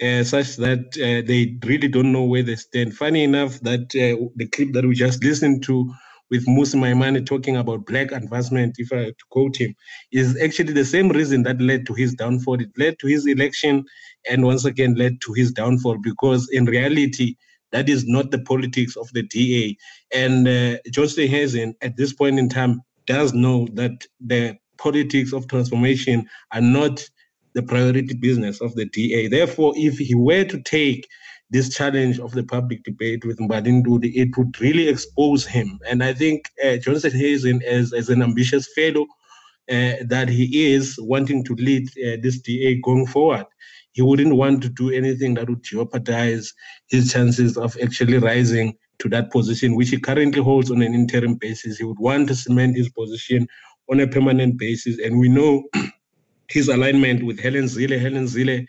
uh, 0.00 0.22
such 0.22 0.56
that 0.56 0.86
uh, 0.96 1.26
they 1.26 1.58
really 1.64 1.88
don't 1.88 2.12
know 2.12 2.22
where 2.22 2.44
they 2.44 2.54
stand. 2.56 2.94
Funny 2.94 3.24
enough, 3.24 3.58
that 3.60 3.86
uh, 3.96 4.28
the 4.36 4.46
clip 4.46 4.72
that 4.74 4.84
we 4.84 4.94
just 4.94 5.24
listened 5.24 5.64
to 5.64 5.92
with 6.30 6.46
Mmusi 6.46 6.76
Maimane 6.76 7.24
talking 7.24 7.56
about 7.56 7.86
black 7.86 8.12
advancement, 8.12 8.76
if 8.78 8.92
I 8.92 9.06
to 9.06 9.14
quote 9.30 9.56
him, 9.56 9.74
is 10.12 10.40
actually 10.42 10.72
the 10.72 10.84
same 10.84 11.08
reason 11.08 11.42
that 11.44 11.60
led 11.60 11.86
to 11.86 11.94
his 11.94 12.14
downfall. 12.14 12.60
It 12.60 12.70
led 12.76 12.98
to 13.00 13.06
his 13.06 13.26
election 13.26 13.84
and 14.28 14.44
once 14.44 14.64
again 14.64 14.94
led 14.94 15.20
to 15.22 15.32
his 15.32 15.52
downfall 15.52 15.98
because 16.02 16.48
in 16.50 16.66
reality, 16.66 17.36
that 17.72 17.88
is 17.88 18.06
not 18.06 18.30
the 18.30 18.38
politics 18.38 18.96
of 18.96 19.12
the 19.12 19.22
DA. 19.22 19.76
And 20.14 20.48
uh, 20.48 20.78
John 20.90 21.06
Steenhuisen, 21.06 21.74
at 21.82 21.96
this 21.96 22.12
point 22.12 22.38
in 22.38 22.48
time, 22.48 22.80
does 23.06 23.34
know 23.34 23.66
that 23.74 24.06
the 24.20 24.56
politics 24.78 25.32
of 25.32 25.48
transformation 25.48 26.26
are 26.52 26.60
not 26.60 27.08
the 27.54 27.62
priority 27.62 28.14
business 28.14 28.60
of 28.60 28.74
the 28.74 28.84
DA. 28.86 29.28
Therefore, 29.28 29.72
if 29.76 29.98
he 29.98 30.14
were 30.14 30.44
to 30.44 30.62
take 30.62 31.08
this 31.50 31.74
challenge 31.74 32.18
of 32.18 32.32
the 32.32 32.42
public 32.42 32.84
debate 32.84 33.24
with 33.24 33.38
Mbali 33.38 33.82
Ntuli, 33.82 34.12
it 34.14 34.36
would 34.36 34.60
really 34.60 34.88
expose 34.88 35.46
him. 35.46 35.78
And 35.88 36.04
I 36.04 36.12
think 36.12 36.50
uh, 36.62 36.76
John 36.76 36.96
Steenhuisen, 36.96 37.62
as, 37.62 37.92
as 37.92 38.08
an 38.10 38.22
ambitious 38.22 38.68
fellow 38.74 39.02
uh, 39.70 39.94
that 40.06 40.28
he 40.28 40.72
is, 40.72 40.96
wanting 41.00 41.44
to 41.44 41.54
lead 41.54 41.88
uh, 41.98 42.16
this 42.22 42.40
DA 42.40 42.80
going 42.82 43.06
forward, 43.06 43.46
he 43.92 44.02
wouldn't 44.02 44.36
want 44.36 44.62
to 44.62 44.68
do 44.68 44.90
anything 44.90 45.34
that 45.34 45.48
would 45.48 45.62
jeopardize 45.62 46.52
his 46.88 47.12
chances 47.12 47.56
of 47.56 47.76
actually 47.82 48.18
rising 48.18 48.76
to 48.98 49.08
that 49.08 49.30
position, 49.30 49.74
which 49.74 49.90
he 49.90 49.98
currently 49.98 50.42
holds 50.42 50.70
on 50.70 50.82
an 50.82 50.94
interim 50.94 51.34
basis. 51.34 51.78
He 51.78 51.84
would 51.84 51.98
want 51.98 52.28
to 52.28 52.34
cement 52.34 52.76
his 52.76 52.90
position 52.90 53.46
on 53.90 54.00
a 54.00 54.06
permanent 54.06 54.58
basis. 54.58 54.98
And 54.98 55.18
we 55.18 55.28
know 55.28 55.64
his 56.48 56.68
alignment 56.68 57.24
with 57.24 57.40
Helen 57.40 57.64
Zille. 57.64 57.98
Helen 57.98 58.24
Zille, 58.24 58.66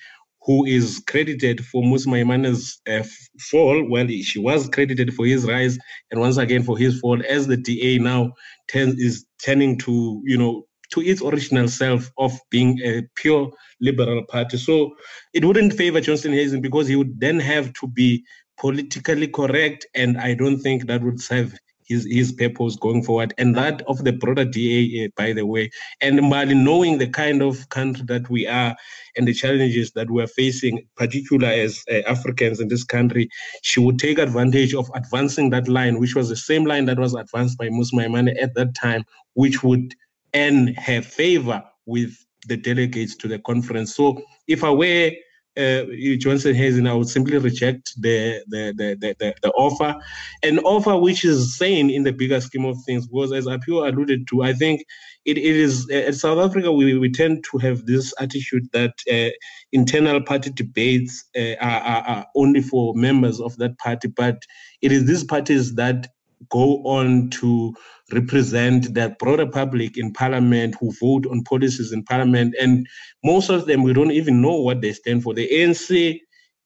who 0.50 0.66
is 0.66 1.00
credited 1.06 1.64
for 1.64 1.84
Mmusi 1.84 2.08
Maimane's 2.08 2.82
uh, 2.90 3.04
fall, 3.40 3.88
well, 3.88 4.08
she 4.08 4.40
was 4.40 4.68
credited 4.68 5.14
for 5.14 5.28
his 5.28 5.46
rise 5.46 5.78
and 6.10 6.20
once 6.20 6.38
again 6.38 6.64
for 6.64 6.76
his 6.76 7.00
fall, 7.00 7.22
as 7.30 7.46
the 7.46 7.56
DA 7.56 8.00
now 8.00 8.34
turn, 8.68 8.96
is 8.98 9.28
turning 9.46 9.78
to, 9.78 10.20
you 10.26 10.36
know, 10.36 10.66
to 10.90 11.02
its 11.02 11.22
original 11.22 11.68
self 11.68 12.10
of 12.18 12.36
being 12.50 12.80
a 12.84 13.04
pure 13.14 13.52
liberal 13.80 14.24
party. 14.26 14.58
So 14.58 14.96
it 15.36 15.46
wouldn't 15.46 15.74
favor 15.74 16.02
John 16.02 16.16
Steenhuisen 16.16 16.64
because 16.64 16.88
he 16.88 16.96
would 16.96 17.20
then 17.20 17.40
have 17.40 17.72
to 17.74 17.86
be 17.86 18.26
politically 18.58 19.28
correct, 19.28 19.86
and 19.94 20.18
I 20.18 20.34
don't 20.34 20.60
think 20.62 20.88
that 20.88 21.04
would 21.04 21.22
serve 21.22 21.54
his, 21.90 22.08
his 22.10 22.32
purpose 22.32 22.76
going 22.76 23.04
forward, 23.04 23.34
and 23.38 23.56
that 23.56 23.82
of 23.88 24.04
the 24.04 24.14
broader 24.14 24.46
DA, 24.46 25.06
uh, 25.06 25.10
by 25.18 25.34
the 25.34 25.46
way. 25.46 25.70
And 26.00 26.20
Mbali, 26.20 26.56
knowing 26.56 27.00
the 27.00 27.10
kind 27.10 27.42
of 27.42 27.68
country 27.70 28.06
that 28.08 28.30
we 28.30 28.48
are 28.48 28.76
and 29.18 29.28
the 29.28 29.34
challenges 29.34 29.92
that 29.94 30.10
we're 30.10 30.28
facing, 30.28 30.88
particularly 30.96 31.62
as 31.62 31.84
uh, 31.92 32.02
Africans 32.08 32.60
in 32.60 32.70
this 32.70 32.84
country, 32.84 33.28
she 33.64 33.80
would 33.80 34.00
take 34.00 34.20
advantage 34.20 34.74
of 34.74 34.90
advancing 34.94 35.50
that 35.50 35.68
line, 35.68 36.00
which 36.00 36.16
was 36.16 36.30
the 36.30 36.38
same 36.38 36.64
line 36.64 36.86
that 36.86 37.00
was 37.00 37.16
advanced 37.16 37.58
by 37.58 37.68
Mmusi 37.68 37.94
Maimane 37.94 38.42
at 38.42 38.54
that 38.54 38.76
time, 38.76 39.04
which 39.34 39.64
would 39.64 39.96
earn 40.36 40.74
her 40.76 41.02
favor 41.02 41.64
with 41.88 42.16
the 42.48 42.56
delegates 42.56 43.16
to 43.18 43.28
the 43.28 43.40
conference. 43.40 43.96
So 43.96 44.22
if 44.48 44.64
I 44.64 44.70
were 44.70 45.12
uh, 45.60 45.84
John 46.18 46.38
Steenhuisen, 46.38 46.90
I 46.90 46.94
would 46.94 47.10
simply 47.10 47.38
reject 47.38 47.94
the 48.02 48.42
the, 48.48 48.74
the 48.78 49.16
the, 49.20 49.36
the, 49.42 49.52
offer, 49.52 49.96
an 50.44 50.60
offer 50.60 50.98
which 50.98 51.26
is 51.26 51.58
sane 51.58 51.90
in 51.90 52.04
the 52.04 52.14
bigger 52.14 52.40
scheme 52.40 52.66
of 52.66 52.78
things. 52.86 53.08
Because 53.08 53.34
as 53.34 53.46
Aphiwe 53.46 53.90
alluded 53.92 54.28
to, 54.30 54.44
I 54.44 54.54
think 54.54 54.86
it, 55.26 55.38
it 55.38 55.56
is 55.56 55.88
uh, 55.92 55.96
at 55.96 56.16
South 56.16 56.40
Africa 56.40 56.72
we, 56.72 56.98
we 56.98 57.12
tend 57.12 57.44
to 57.52 57.58
have 57.58 57.86
this 57.86 58.14
attitude 58.20 58.70
that 58.72 58.94
uh, 59.12 59.32
internal 59.74 60.22
party 60.22 60.50
debates 60.50 61.26
uh, 61.38 61.56
are, 61.60 61.82
are, 61.82 62.04
are 62.04 62.26
only 62.36 62.62
for 62.62 62.94
members 62.96 63.42
of 63.42 63.58
that 63.58 63.78
party, 63.80 64.08
but 64.08 64.44
it 64.82 64.92
is 64.92 65.06
these 65.06 65.24
parties 65.24 65.76
that 65.76 66.08
go 66.50 66.82
on 66.84 67.30
to 67.30 67.74
represent 68.12 68.94
the 68.94 69.16
broader 69.20 69.46
public 69.46 69.98
in 69.98 70.14
parliament 70.14 70.76
who 70.80 70.92
vote 70.94 71.26
on 71.28 71.44
policies 71.44 71.92
in 71.92 72.04
parliament. 72.04 72.56
And 72.60 72.88
most 73.24 73.50
of 73.50 73.66
them, 73.66 73.84
we 73.84 73.94
don't 73.94 74.12
even 74.12 74.42
know 74.42 74.56
what 74.62 74.82
they 74.82 74.94
stand 74.94 75.24
for. 75.24 75.34
The 75.34 75.50
ANC 75.50 76.20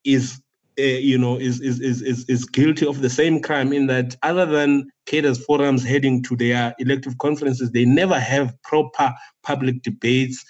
is, 0.04 0.40
uh, 0.78 0.82
you 0.82 1.18
know, 1.18 1.36
is, 1.38 1.60
is, 1.60 1.80
is, 1.80 2.24
is 2.28 2.44
guilty 2.44 2.86
of 2.86 3.00
the 3.00 3.10
same 3.10 3.42
crime 3.42 3.72
in 3.72 3.86
that 3.88 4.16
other 4.22 4.46
than 4.46 4.88
cadres 5.06 5.44
forums 5.44 5.84
heading 5.84 6.22
to 6.24 6.36
their 6.36 6.74
elective 6.78 7.18
conferences, 7.18 7.72
they 7.72 7.84
never 7.84 8.18
have 8.18 8.54
proper 8.62 9.12
public 9.42 9.82
debates 9.82 10.44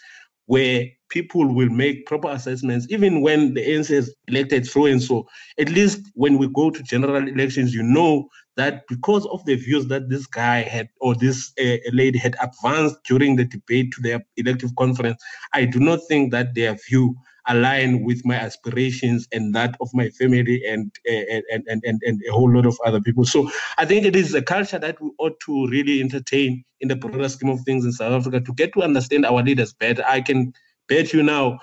where 0.46 0.86
people 1.14 1.54
will 1.54 1.70
make 1.70 2.06
proper 2.06 2.28
assessments, 2.28 2.86
even 2.90 3.22
when 3.22 3.54
the 3.54 3.64
ANC 3.64 3.88
has 3.94 4.12
elected 4.26 4.66
so 4.66 4.84
and 4.86 5.00
so. 5.00 5.26
At 5.58 5.70
least 5.70 6.10
when 6.14 6.38
we 6.38 6.48
go 6.48 6.70
to 6.70 6.82
general 6.82 7.28
elections, 7.28 7.72
you 7.72 7.84
know 7.84 8.28
that 8.56 8.82
because 8.88 9.24
of 9.26 9.44
the 9.46 9.54
views 9.54 9.86
that 9.86 10.08
this 10.08 10.26
guy 10.26 10.62
had 10.62 10.88
or 11.00 11.14
this 11.14 11.52
uh, 11.60 11.76
lady 11.92 12.18
had 12.18 12.36
advanced 12.42 12.96
during 13.04 13.36
the 13.36 13.44
debate 13.44 13.92
to 13.92 14.02
their 14.02 14.24
elective 14.36 14.74
conference, 14.76 15.22
I 15.52 15.64
do 15.66 15.78
not 15.78 16.00
think 16.08 16.32
that 16.32 16.54
their 16.54 16.76
view 16.88 17.16
align 17.46 18.02
with 18.04 18.24
my 18.24 18.36
aspirations 18.36 19.28
and 19.30 19.54
that 19.54 19.76
of 19.80 19.88
my 19.92 20.08
family 20.10 20.62
and, 20.66 20.90
uh, 21.08 21.42
and, 21.52 21.62
and, 21.68 21.82
and, 21.84 22.00
and 22.02 22.20
a 22.28 22.32
whole 22.32 22.52
lot 22.52 22.66
of 22.66 22.76
other 22.84 23.00
people. 23.00 23.24
So 23.24 23.50
I 23.78 23.84
think 23.84 24.04
it 24.04 24.16
is 24.16 24.34
a 24.34 24.42
culture 24.42 24.78
that 24.78 25.00
we 25.00 25.10
ought 25.18 25.38
to 25.40 25.68
really 25.68 26.00
entertain 26.00 26.64
in 26.80 26.88
the 26.88 26.96
broader 26.96 27.28
scheme 27.28 27.50
of 27.50 27.60
things 27.60 27.84
in 27.84 27.92
South 27.92 28.12
Africa 28.12 28.40
to 28.40 28.52
get 28.54 28.72
to 28.72 28.82
understand 28.82 29.26
our 29.26 29.42
leaders 29.42 29.74
better. 29.74 30.02
I 30.08 30.22
can 30.22 30.54
bet 30.88 31.12
you 31.12 31.22
now 31.22 31.58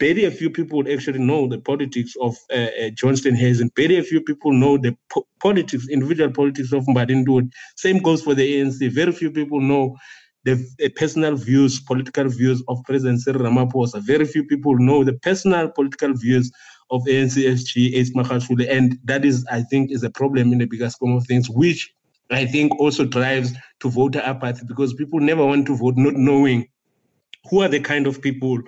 very 0.00 0.28
few 0.30 0.50
people 0.50 0.82
actually 0.90 1.18
know 1.18 1.46
the 1.46 1.58
politics 1.58 2.14
of 2.20 2.36
uh, 2.50 2.54
uh, 2.54 2.90
John 2.94 3.14
Steenhuisen. 3.14 3.68
Very 3.76 3.98
a 3.98 4.02
few 4.02 4.20
people 4.22 4.52
know 4.52 4.78
the 4.78 4.96
po- 5.12 5.26
politics, 5.40 5.88
individual 5.88 6.30
politics 6.30 6.72
of 6.72 6.84
Mbali 6.86 7.24
Ntuli. 7.24 7.50
Same 7.76 7.98
goes 7.98 8.22
for 8.22 8.34
the 8.34 8.60
ANC. 8.60 8.90
Very 8.90 9.12
few 9.12 9.30
people 9.30 9.60
know 9.60 9.96
the 10.44 10.52
uh, 10.84 10.88
personal 10.96 11.36
views, 11.36 11.80
political 11.80 12.28
views 12.28 12.62
of 12.68 12.78
President 12.84 13.20
Cyril 13.20 13.42
Ramaphosa. 13.42 14.00
Very 14.00 14.24
few 14.24 14.44
people 14.44 14.78
know 14.78 15.04
the 15.04 15.12
personal 15.14 15.68
political 15.70 16.14
views 16.14 16.50
of 16.90 17.02
ANC-SG, 17.02 17.94
Ace 17.96 18.14
Magashule. 18.14 18.66
And 18.70 18.98
that 19.04 19.24
is, 19.24 19.44
I 19.50 19.62
think, 19.62 19.90
is 19.90 20.02
a 20.02 20.10
problem 20.10 20.52
in 20.52 20.58
the 20.58 20.66
bigger 20.66 20.88
scheme 20.88 21.14
of 21.16 21.26
things, 21.26 21.50
which 21.50 21.92
I 22.30 22.46
think 22.46 22.78
also 22.80 23.04
drives 23.04 23.52
to 23.80 23.90
voter 23.90 24.20
apathy 24.20 24.64
because 24.66 24.94
people 24.94 25.20
never 25.20 25.44
want 25.44 25.66
to 25.66 25.76
vote 25.76 25.94
not 25.96 26.14
knowing 26.14 26.66
who 27.50 27.62
are 27.62 27.68
the 27.68 27.80
kind 27.80 28.06
of 28.06 28.20
people 28.20 28.58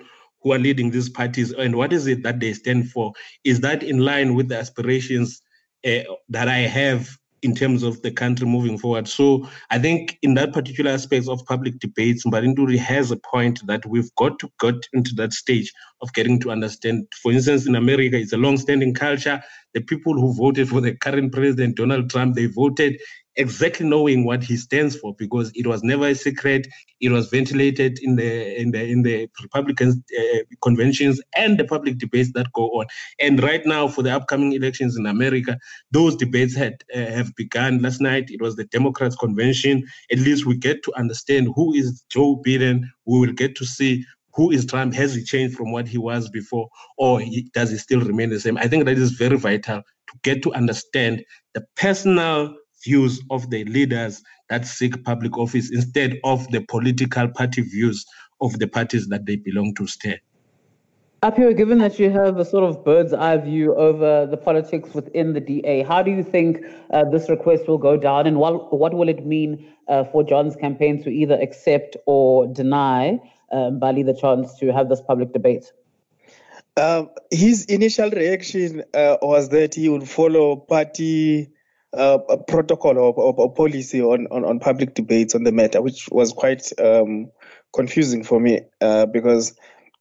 who 0.41 0.53
are 0.53 0.59
leading 0.59 0.89
these 0.91 1.09
parties 1.09 1.51
and 1.51 1.75
what 1.75 1.93
is 1.93 2.07
it 2.07 2.23
that 2.23 2.39
they 2.39 2.53
stand 2.53 2.89
for? 2.89 3.13
Is 3.43 3.59
that 3.61 3.83
in 3.83 3.99
line 3.99 4.35
with 4.35 4.49
the 4.49 4.57
aspirations 4.57 5.41
uh, 5.85 5.99
that 6.29 6.47
i 6.47 6.59
have 6.59 7.09
in 7.43 7.55
terms 7.55 7.81
of 7.81 7.99
the 8.03 8.11
country 8.11 8.45
moving 8.47 8.77
forward? 8.77 9.07
So 9.07 9.47
i 9.69 9.77
think 9.77 10.17
in 10.21 10.33
that 10.35 10.53
particular 10.53 10.91
aspect 10.91 11.27
of 11.27 11.45
public 11.45 11.79
debates 11.79 12.25
Mbali 12.25 12.55
Ntuli 12.55 12.77
has 12.77 13.11
a 13.11 13.17
point 13.17 13.65
that 13.67 13.85
we've 13.85 14.13
got 14.15 14.39
to 14.39 14.49
get 14.59 14.75
into 14.93 15.13
that 15.15 15.33
stage 15.33 15.71
of 16.01 16.11
getting 16.13 16.39
to 16.41 16.51
understand. 16.51 17.07
For 17.21 17.31
instance 17.31 17.67
in 17.67 17.75
america 17.75 18.17
it's 18.17 18.33
a 18.33 18.37
long-standing 18.37 18.93
culture. 18.95 19.41
The 19.73 19.81
people 19.81 20.13
who 20.13 20.33
voted 20.33 20.67
for 20.69 20.81
the 20.81 20.95
current 20.95 21.31
president 21.31 21.77
donald 21.77 22.09
trump 22.09 22.35
they 22.35 22.47
voted 22.47 22.99
exactly 23.35 23.87
knowing 23.87 24.25
what 24.25 24.43
he 24.43 24.57
stands 24.57 24.95
for 24.95 25.15
because 25.15 25.51
it 25.55 25.67
was 25.67 25.83
never 25.83 26.07
a 26.07 26.15
secret. 26.15 26.67
It 26.99 27.11
was 27.11 27.29
ventilated 27.29 27.99
in 28.01 28.15
the 28.15 28.59
in 28.59 28.71
the 28.71 28.83
in 28.83 29.03
the 29.03 29.29
republican 29.41 30.03
uh, 30.19 30.39
conventions 30.61 31.21
and 31.35 31.57
the 31.57 31.63
public 31.63 31.97
debates 31.97 32.31
that 32.33 32.51
go 32.53 32.67
on. 32.79 32.85
And 33.19 33.41
right 33.41 33.65
now 33.65 33.87
for 33.87 34.03
the 34.03 34.11
upcoming 34.11 34.53
elections 34.53 34.97
in 34.97 35.05
america 35.05 35.57
those 35.91 36.15
debates 36.15 36.55
had 36.55 36.83
uh, 36.95 36.99
have 36.99 37.35
begun. 37.35 37.81
Last 37.81 38.01
night 38.01 38.29
it 38.29 38.41
was 38.41 38.55
the 38.55 38.65
democrats 38.65 39.15
convention. 39.15 39.87
At 40.11 40.19
least 40.19 40.45
we 40.45 40.57
get 40.57 40.83
to 40.83 40.93
understand 40.95 41.49
who 41.55 41.73
is 41.73 42.03
joe 42.09 42.41
biden. 42.45 42.83
We 43.05 43.19
will 43.19 43.33
get 43.33 43.55
to 43.57 43.65
see 43.65 44.05
who 44.33 44.51
is 44.51 44.65
Trump? 44.65 44.93
Has 44.93 45.13
he 45.13 45.23
changed 45.23 45.57
from 45.57 45.71
what 45.71 45.87
he 45.87 45.97
was 45.97 46.29
before, 46.29 46.69
or 46.97 47.19
he, 47.19 47.49
does 47.53 47.69
he 47.69 47.77
still 47.77 47.99
remain 47.99 48.29
the 48.29 48.39
same? 48.39 48.57
I 48.57 48.67
think 48.67 48.85
that 48.85 48.97
is 48.97 49.11
very 49.11 49.37
vital 49.37 49.81
to 49.81 50.19
get 50.23 50.41
to 50.43 50.53
understand 50.53 51.23
the 51.53 51.65
personal 51.75 52.55
views 52.83 53.21
of 53.29 53.49
the 53.49 53.63
leaders 53.65 54.21
that 54.49 54.65
seek 54.65 55.03
public 55.03 55.37
office 55.37 55.71
instead 55.71 56.19
of 56.23 56.47
the 56.51 56.61
political 56.61 57.27
party 57.29 57.61
views 57.61 58.05
of 58.41 58.59
the 58.59 58.67
parties 58.67 59.07
that 59.09 59.25
they 59.25 59.35
belong 59.35 59.73
to 59.75 59.87
stay. 59.87 60.19
Aphiwe, 61.23 61.55
given 61.55 61.77
that 61.77 61.99
you 61.99 62.09
have 62.09 62.37
a 62.37 62.45
sort 62.45 62.63
of 62.63 62.83
bird's 62.83 63.13
eye 63.13 63.37
view 63.37 63.75
over 63.75 64.25
the 64.25 64.37
politics 64.37 64.95
within 64.95 65.33
the 65.33 65.39
DA, 65.39 65.83
how 65.83 66.01
do 66.01 66.09
you 66.09 66.23
think 66.23 66.65
uh, 66.89 67.05
this 67.11 67.29
request 67.29 67.67
will 67.67 67.77
go 67.77 67.95
down 67.95 68.25
and 68.25 68.37
what, 68.37 68.73
what 68.73 68.95
will 68.95 69.07
it 69.07 69.23
mean 69.23 69.71
uh, 69.87 70.03
for 70.05 70.23
John's 70.23 70.55
campaign 70.55 71.03
to 71.03 71.11
either 71.11 71.35
accept 71.35 71.95
or 72.07 72.47
deny 72.47 73.19
um, 73.51 73.79
Mbali 73.79 74.03
the 74.03 74.15
chance 74.15 74.57
to 74.57 74.73
have 74.73 74.89
this 74.89 74.99
public 74.99 75.31
debate? 75.31 75.71
Um, 76.75 77.11
his 77.29 77.65
initial 77.65 78.09
reaction 78.09 78.83
uh, 78.95 79.17
was 79.21 79.49
that 79.49 79.75
he 79.75 79.89
would 79.89 80.09
follow 80.09 80.55
party 80.55 81.51
uh, 81.93 82.17
protocol 82.47 82.97
or, 82.97 83.13
or, 83.13 83.33
or, 83.35 83.53
policy 83.53 84.01
on, 84.01 84.27
on, 84.31 84.45
on 84.45 84.59
public 84.59 84.93
debates 84.93 85.35
on 85.35 85.43
the 85.43 85.51
matter, 85.51 85.81
which 85.81 86.07
was 86.09 86.31
quite 86.31 86.71
um, 86.79 87.29
confusing 87.73 88.23
for 88.23 88.39
me 88.39 88.61
uh, 88.79 89.05
because 89.05 89.55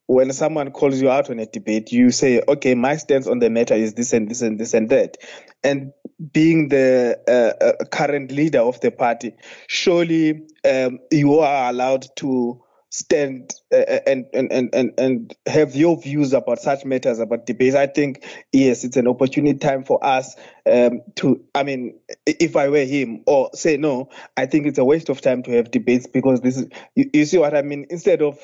when 0.07 0.33
someone 0.33 0.73
calls 0.73 1.01
you 1.01 1.09
out 1.09 1.31
on 1.31 1.39
a 1.39 1.47
debate, 1.47 1.93
you 1.93 2.11
say, 2.11 2.43
okay, 2.49 2.75
my 2.75 2.97
stance 2.97 3.29
on 3.29 3.39
the 3.39 3.49
matter 3.49 3.75
is 3.75 3.95
this 3.95 4.13
and 4.13 4.29
this 4.29 4.43
and 4.43 4.59
this 4.59 4.75
and 4.75 4.89
that. 4.89 5.17
And 5.63 5.93
being 6.33 6.69
the 6.69 7.17
uh, 7.29 7.65
uh, 7.65 7.85
current 7.93 8.33
leader 8.33 8.59
of 8.59 8.81
the 8.81 8.91
party, 8.91 9.35
surely 9.69 10.43
um, 10.69 10.99
you 11.13 11.39
are 11.39 11.71
allowed 11.71 12.07
to 12.17 12.61
stand 12.91 13.55
uh, 13.73 13.77
uh 13.77 14.01
and, 14.07 14.27
and, 14.35 14.75
and, 14.75 14.93
and 14.99 15.37
have 15.47 15.77
your 15.77 16.01
views 16.01 16.33
about 16.33 16.59
such 16.59 16.85
matters, 16.85 17.21
about 17.21 17.47
debates. 17.47 17.77
I 17.77 17.87
think, 17.87 18.25
yes, 18.53 18.85
it's 18.85 18.97
an 18.97 19.07
opportunity 19.07 19.59
time 19.59 19.85
for 19.85 20.05
us 20.05 20.37
um, 20.67 21.01
to, 21.17 21.43
I 21.55 21.63
mean, 21.63 21.99
if 22.27 22.57
I 22.57 22.69
were 22.69 22.85
him, 22.85 23.23
or 23.27 23.51
say 23.55 23.77
no, 23.77 24.11
I 24.37 24.47
think 24.47 24.67
it's 24.67 24.79
a 24.79 24.85
waste 24.85 25.09
of 25.09 25.21
time 25.21 25.43
to 25.45 25.53
have 25.53 25.71
debates 25.71 26.07
because 26.07 26.41
this 26.41 26.57
is, 26.57 26.69
you, 26.95 27.09
you 27.13 27.25
see 27.25 27.39
what 27.39 27.57
I 27.57 27.63
mean? 27.63 27.87
Instead 27.91 28.23
of 28.23 28.39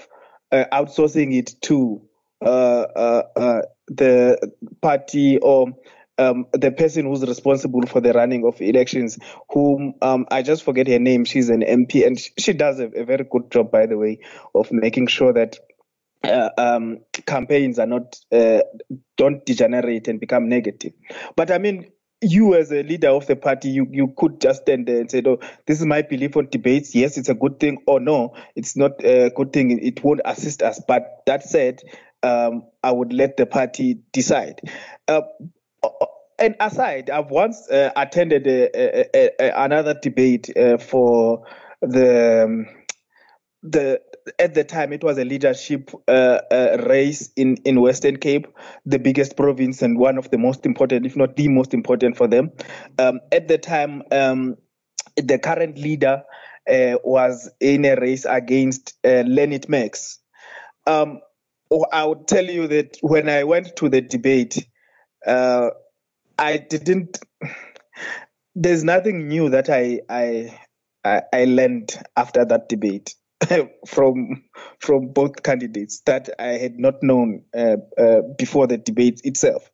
uh, 0.53 0.65
outsourcing 0.73 1.37
it 1.37 1.61
to 1.63 2.03
uh, 2.41 2.47
uh, 2.95 3.23
uh, 3.35 3.63
the 3.89 4.53
party 4.81 5.39
or 5.39 5.73
um, 6.19 6.47
the 6.53 6.71
person 6.71 7.07
who's 7.07 7.27
responsible 7.27 7.83
for 7.87 8.01
the 8.01 8.13
running 8.13 8.45
of 8.47 8.61
elections, 8.61 9.19
whom 9.51 9.95
um, 10.03 10.27
I 10.31 10.43
just 10.43 10.63
forget 10.63 10.87
her 10.89 10.99
name. 10.99 11.25
She's 11.25 11.49
an 11.49 11.63
MP, 11.63 12.07
and 12.07 12.19
she 12.39 12.53
does 12.53 12.81
a, 12.81 12.87
a 12.87 13.05
very 13.05 13.25
good 13.31 13.51
job, 13.51 13.71
by 13.71 13.87
the 13.87 13.99
way, 13.99 14.21
of 14.55 14.73
making 14.73 15.09
sure 15.09 15.33
that 15.33 15.59
uh, 16.25 16.51
um, 16.59 16.99
campaigns 17.27 17.79
are 17.79 17.87
not 17.87 18.17
uh, 18.33 18.61
don't 19.17 19.45
degenerate 19.45 20.09
and 20.09 20.21
become 20.21 20.49
negative. 20.49 20.93
But 21.37 21.51
I 21.51 21.59
mean, 21.59 21.91
you 22.23 22.55
as 22.55 22.73
a 22.73 22.83
leader 22.83 23.11
of 23.11 23.27
the 23.27 23.37
party, 23.37 23.69
you, 23.71 23.87
you 23.91 24.15
could 24.17 24.41
just 24.41 24.63
stand 24.63 24.87
there 24.87 25.01
and 25.01 25.11
say, 25.11 25.23
"Oh, 25.25 25.39
this 25.67 25.81
is 25.81 25.87
my 25.87 26.03
belief 26.03 26.37
on 26.37 26.49
debates. 26.51 26.95
Yes, 26.95 27.19
it's 27.19 27.29
a 27.29 27.35
good 27.35 27.61
thing, 27.61 27.83
or 27.87 28.01
no, 28.01 28.35
it's 28.55 28.77
not 28.77 29.05
a 29.05 29.31
good 29.31 29.53
thing. 29.53 29.79
It 29.79 30.03
won't 30.03 30.21
assist 30.25 30.63
us." 30.63 30.81
But 30.87 31.23
that 31.27 31.43
said, 31.45 31.81
um, 32.23 32.65
I 32.83 32.93
would 32.93 33.13
let 33.13 33.37
the 33.37 33.47
party 33.47 34.01
decide. 34.13 34.61
Uh, 35.07 35.23
and 36.39 36.55
aside, 36.61 37.11
I've 37.11 37.31
once 37.31 37.69
uh, 37.71 37.91
attended 37.97 38.47
a, 38.47 38.71
a, 38.75 39.31
a, 39.41 39.65
another 39.65 39.95
debate 39.95 40.55
uh, 40.57 40.79
for 40.79 41.45
the 41.81 42.45
um, 42.45 42.67
the 43.63 44.01
at 44.39 44.55
the 44.55 44.65
time 44.65 44.93
it 44.93 45.05
was 45.05 45.19
a 45.19 45.25
leadership 45.25 45.91
uh, 46.09 46.41
uh, 46.51 46.85
race 46.89 47.31
in 47.37 47.57
in 47.65 47.81
Western 47.81 48.17
Cape, 48.17 48.47
the 48.85 48.99
biggest 48.99 49.37
province 49.37 49.83
and 49.83 49.99
one 49.99 50.19
of 50.19 50.31
the 50.31 50.39
most 50.39 50.67
important, 50.67 51.07
if 51.07 51.17
not 51.17 51.37
the 51.37 51.49
most 51.49 51.73
important 51.73 52.17
for 52.17 52.27
them. 52.27 52.51
Um, 52.99 53.21
at 53.33 53.49
the 53.49 53.59
time, 53.59 54.03
um, 54.13 54.57
the 55.17 55.39
current 55.39 55.79
leader 55.79 56.23
uh, 56.69 56.99
was 57.05 57.51
in 57.61 57.85
a 57.85 57.97
race 57.97 58.25
against 58.25 58.95
uh, 59.05 59.25
Lennit 59.25 59.69
Max. 59.69 60.19
Um, 60.87 61.21
I 61.93 62.05
would 62.05 62.29
tell 62.29 62.45
you 62.45 62.69
that 62.69 62.97
when 63.03 63.29
I 63.29 63.45
went 63.45 63.75
to 63.77 63.89
the 63.89 64.01
debate, 64.01 64.67
uh, 65.27 65.71
I 66.39 66.59
didn't. 66.59 67.19
There's 68.55 68.85
nothing 68.85 69.29
new 69.29 69.51
that 69.51 69.69
I 69.69 70.01
I 70.09 70.59
I, 71.05 71.45
learned 71.45 71.95
after 72.17 72.45
that 72.45 72.69
debate. 72.69 73.15
from 73.87 74.43
from 74.81 75.13
both 75.13 75.43
candidates 75.43 76.01
that 76.07 76.31
I 76.39 76.53
had 76.53 76.79
not 76.79 77.03
known 77.03 77.45
uh, 77.55 77.77
uh, 77.99 78.23
before 78.39 78.67
the 78.67 78.79
debate 78.79 79.21
itself. 79.25 79.71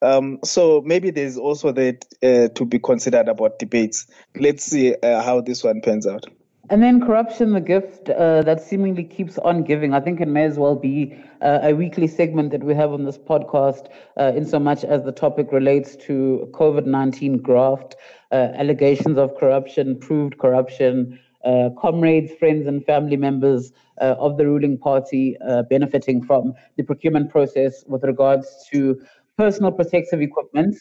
Um, 0.00 0.38
so 0.44 0.82
maybe 0.84 1.10
there's 1.10 1.36
also 1.36 1.72
that 1.72 2.04
uh, 2.22 2.48
to 2.54 2.64
be 2.64 2.78
considered 2.78 3.28
about 3.28 3.58
debates. 3.58 4.06
Let's 4.34 4.64
see 4.64 4.94
uh, 4.96 5.22
how 5.22 5.42
this 5.42 5.62
one 5.62 5.82
pans 5.82 6.06
out. 6.06 6.24
And 6.70 6.82
then 6.82 7.00
corruption, 7.00 7.52
the 7.52 7.60
gift 7.60 8.08
uh, 8.08 8.42
that 8.42 8.60
seemingly 8.62 9.04
keeps 9.04 9.36
on 9.38 9.62
giving. 9.64 9.92
I 9.92 10.00
think 10.00 10.20
it 10.20 10.28
may 10.28 10.44
as 10.44 10.58
well 10.58 10.76
be 10.76 11.14
uh, 11.40 11.58
a 11.62 11.74
weekly 11.74 12.06
segment 12.06 12.50
that 12.52 12.62
we 12.62 12.74
have 12.74 12.92
on 12.92 13.04
this 13.04 13.18
podcast, 13.18 13.88
in 14.16 14.46
so 14.46 14.58
much 14.58 14.84
as 14.84 15.02
the 15.02 15.12
topic 15.12 15.52
relates 15.52 15.96
to 16.06 16.48
COVID 16.52 16.86
19 16.86 17.38
graft, 17.38 17.96
allegations 18.30 19.18
of 19.18 19.36
corruption, 19.36 19.98
proved 19.98 20.38
corruption, 20.38 21.18
uh, 21.44 21.70
comrades, 21.76 22.32
friends, 22.34 22.66
and 22.66 22.84
family 22.86 23.16
members 23.16 23.72
uh, 24.00 24.14
of 24.18 24.36
the 24.36 24.46
ruling 24.46 24.78
party 24.78 25.36
uh, 25.46 25.62
benefiting 25.64 26.22
from 26.22 26.54
the 26.76 26.84
procurement 26.84 27.30
process 27.30 27.84
with 27.88 28.04
regards 28.04 28.64
to 28.70 29.00
personal 29.36 29.72
protective 29.72 30.20
equipment. 30.20 30.76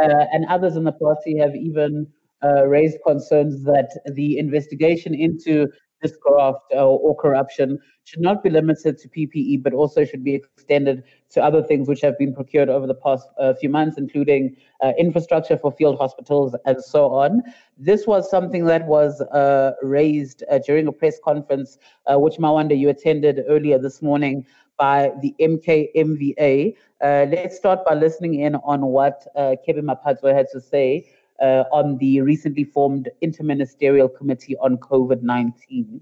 Uh, 0.00 0.26
and 0.32 0.44
others 0.46 0.76
in 0.76 0.84
the 0.84 0.92
party 0.92 1.38
have 1.38 1.54
even 1.54 2.06
uh, 2.44 2.66
raised 2.66 2.98
concerns 3.06 3.64
that 3.64 3.88
the 4.14 4.38
investigation 4.38 5.14
into 5.14 5.66
this 6.04 6.16
graft 6.16 6.60
uh, 6.74 6.86
or 6.86 7.16
corruption 7.16 7.78
should 8.04 8.20
not 8.20 8.42
be 8.42 8.50
limited 8.50 8.98
to 8.98 9.08
PPE, 9.08 9.62
but 9.62 9.72
also 9.72 10.04
should 10.04 10.22
be 10.22 10.34
extended 10.34 11.02
to 11.30 11.42
other 11.42 11.62
things 11.62 11.88
which 11.88 12.02
have 12.02 12.16
been 12.18 12.34
procured 12.34 12.68
over 12.68 12.86
the 12.86 12.94
past 12.94 13.26
uh, 13.38 13.54
few 13.54 13.70
months, 13.70 13.96
including 13.96 14.54
uh, 14.82 14.92
infrastructure 14.98 15.56
for 15.56 15.72
field 15.72 15.96
hospitals 15.98 16.54
and 16.66 16.84
so 16.84 17.06
on. 17.10 17.42
This 17.78 18.06
was 18.06 18.30
something 18.30 18.66
that 18.66 18.86
was 18.86 19.20
uh, 19.22 19.72
raised 19.82 20.44
uh, 20.50 20.58
during 20.58 20.86
a 20.86 20.92
press 20.92 21.18
conference, 21.24 21.78
uh, 22.06 22.18
which 22.18 22.34
Mawande 22.34 22.78
you 22.78 22.90
attended 22.90 23.40
earlier 23.48 23.78
this 23.78 24.02
morning 24.02 24.46
by 24.76 25.12
the 25.22 25.34
MKMVA. 25.40 26.74
let's 27.00 27.56
start 27.56 27.84
by 27.86 27.94
listening 27.94 28.40
in 28.40 28.56
on 28.56 28.82
what 28.86 29.26
uh, 29.36 29.54
Kebby 29.66 29.82
Maphatsoe 29.82 30.34
had 30.34 30.46
to 30.52 30.60
say 30.60 31.06
uh, 31.40 31.64
on 31.72 31.98
the 31.98 32.20
recently 32.20 32.64
formed 32.64 33.08
Interministerial 33.22 34.14
Committee 34.16 34.56
on 34.56 34.76
COVID 34.78 35.22
19. 35.22 36.00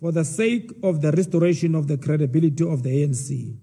For 0.00 0.12
the 0.12 0.24
sake 0.24 0.72
of 0.82 1.02
the 1.02 1.12
restoration 1.12 1.74
of 1.74 1.86
the 1.86 1.98
credibility 1.98 2.66
of 2.66 2.82
the 2.82 2.90
ANC, 3.04 3.56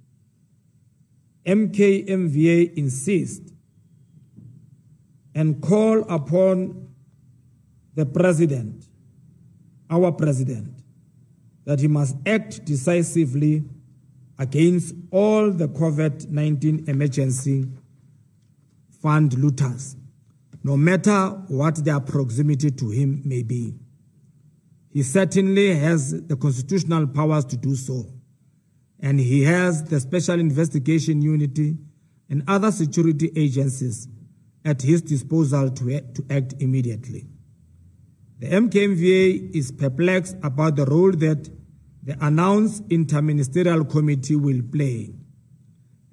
MKMVA 1.45 2.73
insists 2.75 3.51
and 5.33 5.61
call 5.61 6.01
upon 6.09 6.89
the 7.95 8.05
president, 8.05 8.87
our 9.89 10.11
president, 10.11 10.83
that 11.65 11.79
he 11.79 11.87
must 11.87 12.15
act 12.25 12.63
decisively 12.65 13.63
against 14.39 14.93
all 15.11 15.51
the 15.51 15.67
COVID 15.67 16.29
19 16.29 16.85
emergency 16.87 17.67
fund 19.01 19.37
looters 19.37 19.96
no 20.67 20.75
matter 20.75 21.29
what 21.47 21.75
their 21.85 22.01
proximity 22.01 22.69
to 22.69 22.89
him 22.89 23.21
may 23.23 23.41
be. 23.41 23.73
He 24.91 25.01
certainly 25.01 25.73
has 25.73 26.11
the 26.27 26.35
constitutional 26.35 27.07
powers 27.07 27.45
to 27.45 27.55
do 27.55 27.73
so, 27.73 28.05
and 28.99 29.17
he 29.17 29.43
has 29.43 29.85
the 29.85 29.97
Special 30.01 30.37
Investigation 30.37 31.21
Unity 31.21 31.77
and 32.29 32.43
other 32.49 32.69
security 32.69 33.31
agencies 33.37 34.09
at 34.65 34.81
his 34.81 35.01
disposal 35.01 35.69
to, 35.69 36.01
to 36.01 36.25
act 36.29 36.55
immediately. 36.59 37.25
The 38.39 38.47
MKMVA 38.47 39.55
is 39.55 39.71
perplexed 39.71 40.35
about 40.43 40.75
the 40.75 40.85
role 40.85 41.13
that 41.13 41.49
the 42.03 42.17
announced 42.19 42.85
interministerial 42.89 43.89
committee 43.89 44.35
will 44.35 44.63
play, 44.69 45.15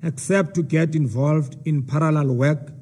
except 0.01 0.55
to 0.55 0.63
get 0.63 0.95
involved 0.95 1.57
in 1.65 1.83
parallel 1.83 2.37
work 2.37 2.74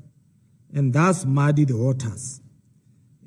and 0.74 0.92
thus 0.92 1.24
muddy 1.24 1.64
the 1.64 1.76
waters. 1.76 2.40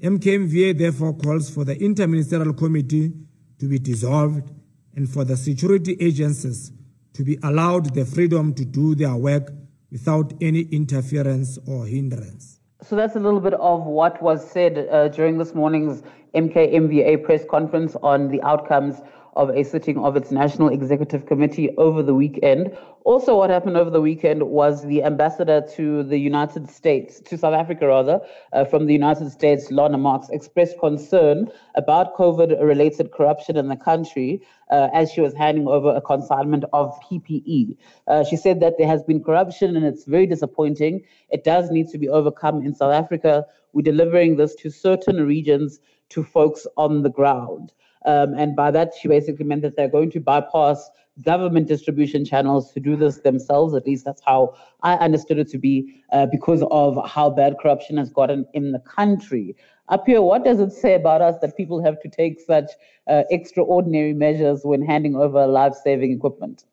MKMVA 0.01 0.77
therefore 0.77 1.13
calls 1.13 1.49
for 1.49 1.63
the 1.63 1.75
Interministerial 1.75 2.57
Committee 2.57 3.13
to 3.59 3.67
be 3.67 3.79
dissolved 3.79 4.51
and 4.95 5.09
for 5.09 5.23
the 5.23 5.37
security 5.37 5.95
agencies 5.99 6.71
to 7.13 7.23
be 7.23 7.37
allowed 7.43 7.93
the 7.93 8.05
freedom 8.05 8.53
to 8.53 8.65
do 8.65 8.95
their 8.95 9.15
work 9.15 9.51
without 9.91 10.33
any 10.41 10.61
interference 10.71 11.57
or 11.65 11.85
hindrance. 11.85 12.59
So 12.81 12.95
that's 12.95 13.15
a 13.15 13.19
little 13.19 13.39
bit 13.39 13.53
of 13.53 13.85
what 13.85 14.21
was 14.21 14.47
said 14.49 14.87
uh, 14.91 15.07
during 15.07 15.37
this 15.37 15.55
morning's 15.55 16.03
MKMVA 16.35 17.23
press 17.23 17.45
conference 17.49 17.95
on 18.03 18.29
the 18.29 18.41
outcomes 18.43 18.97
of 19.35 19.49
a 19.49 19.63
sitting 19.63 19.97
of 19.97 20.15
its 20.15 20.31
National 20.31 20.69
Executive 20.69 21.25
Committee 21.25 21.75
over 21.77 22.01
the 22.01 22.13
weekend. 22.13 22.75
Also, 23.03 23.37
what 23.37 23.49
happened 23.49 23.77
over 23.77 23.89
the 23.89 24.01
weekend 24.01 24.43
was 24.43 24.83
the 24.83 25.03
ambassador 25.03 25.61
to 25.75 26.03
the 26.03 26.17
United 26.17 26.69
States, 26.69 27.19
to 27.19 27.37
South 27.37 27.53
Africa 27.53 27.87
rather, 27.87 28.19
uh, 28.53 28.65
from 28.65 28.85
the 28.85 28.93
United 28.93 29.29
States, 29.31 29.69
Lana 29.71 29.97
Marks, 29.97 30.29
expressed 30.29 30.79
concern 30.79 31.51
about 31.75 32.15
COVID 32.15 32.61
related 32.61 33.11
corruption 33.11 33.57
in 33.57 33.67
the 33.67 33.75
country 33.75 34.41
uh, 34.71 34.89
as 34.93 35.11
she 35.11 35.21
was 35.21 35.33
handing 35.33 35.67
over 35.67 35.89
a 35.89 36.01
consignment 36.01 36.63
of 36.73 36.97
PPE. 37.01 37.77
Uh, 38.07 38.23
she 38.23 38.37
said 38.37 38.59
that 38.61 38.77
there 38.77 38.87
has 38.87 39.03
been 39.03 39.23
corruption 39.23 39.75
and 39.75 39.85
it's 39.85 40.05
very 40.05 40.25
disappointing. 40.25 41.03
It 41.29 41.43
does 41.43 41.69
need 41.69 41.89
to 41.89 41.97
be 41.97 42.09
overcome 42.09 42.63
in 42.63 42.73
South 42.73 42.93
Africa. 42.93 43.45
We're 43.73 43.81
delivering 43.81 44.37
this 44.37 44.55
to 44.55 44.69
certain 44.69 45.25
regions, 45.27 45.79
to 46.09 46.23
folks 46.23 46.65
on 46.77 47.03
the 47.03 47.09
ground. 47.09 47.73
Um, 48.05 48.33
and 48.35 48.55
by 48.55 48.71
that, 48.71 48.93
she 48.99 49.07
basically 49.07 49.45
meant 49.45 49.61
that 49.63 49.75
they're 49.75 49.89
going 49.89 50.11
to 50.11 50.19
bypass 50.19 50.89
government 51.21 51.67
distribution 51.67 52.25
channels 52.25 52.71
to 52.73 52.79
do 52.79 52.95
this 52.95 53.19
themselves. 53.19 53.73
At 53.73 53.85
least 53.85 54.05
that's 54.05 54.21
how 54.25 54.55
I 54.83 54.93
understood 54.95 55.39
it 55.39 55.49
to 55.49 55.57
be, 55.57 56.03
uh, 56.11 56.25
because 56.25 56.63
of 56.71 56.97
how 57.07 57.29
bad 57.29 57.55
corruption 57.61 57.97
has 57.97 58.09
gotten 58.09 58.45
in 58.53 58.71
the 58.71 58.79
country. 58.79 59.55
Aphiwe, 59.89 60.23
what 60.23 60.43
does 60.43 60.59
it 60.59 60.71
say 60.71 60.95
about 60.95 61.21
us 61.21 61.35
that 61.41 61.55
people 61.55 61.83
have 61.83 62.01
to 62.01 62.09
take 62.09 62.39
such 62.41 62.71
uh, 63.07 63.23
extraordinary 63.29 64.13
measures 64.13 64.61
when 64.63 64.81
handing 64.81 65.15
over 65.15 65.45
life 65.47 65.73
saving 65.83 66.11
equipment? 66.11 66.65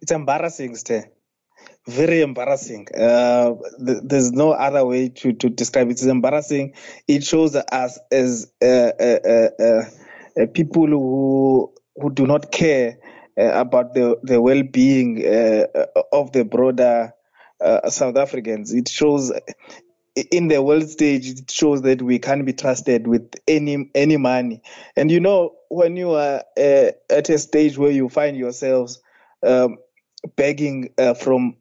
It's 0.00 0.12
embarrassing, 0.12 0.76
Ste. 0.76 1.08
Very 1.86 2.22
embarrassing. 2.22 2.88
Uh, 2.94 3.54
th- 3.84 3.98
there's 4.02 4.32
no 4.32 4.52
other 4.52 4.84
way 4.86 5.08
to, 5.10 5.32
to 5.32 5.50
describe 5.50 5.88
it. 5.88 5.92
It's 5.92 6.04
embarrassing. 6.04 6.74
It 7.08 7.24
shows 7.24 7.54
us 7.56 7.98
as 8.10 8.52
uh, 10.40 10.46
people 10.52 10.86
who 10.86 11.72
who 11.96 12.10
do 12.12 12.26
not 12.26 12.50
care 12.50 12.98
uh, 13.38 13.50
about 13.52 13.94
the, 13.94 14.18
the 14.22 14.40
well-being 14.40 15.24
uh, 15.26 15.66
of 16.12 16.32
the 16.32 16.44
broader 16.44 17.12
uh, 17.60 17.88
South 17.90 18.16
Africans. 18.16 18.72
It 18.72 18.88
shows 18.88 19.32
in 20.30 20.48
the 20.48 20.62
world 20.62 20.88
stage, 20.88 21.28
it 21.28 21.50
shows 21.50 21.82
that 21.82 22.02
we 22.02 22.18
can't 22.18 22.46
be 22.46 22.52
trusted 22.52 23.06
with 23.06 23.34
any 23.48 23.90
any 23.94 24.16
money. 24.16 24.62
And 24.96 25.10
you 25.10 25.20
know, 25.20 25.56
when 25.68 25.96
you 25.96 26.12
are 26.12 26.44
at 26.56 27.28
a 27.28 27.38
stage 27.38 27.76
where 27.76 27.90
you 27.90 28.08
find 28.08 28.36
yourselves 28.36 29.02
um, 29.42 29.78
begging 30.36 30.90
from 31.20 31.56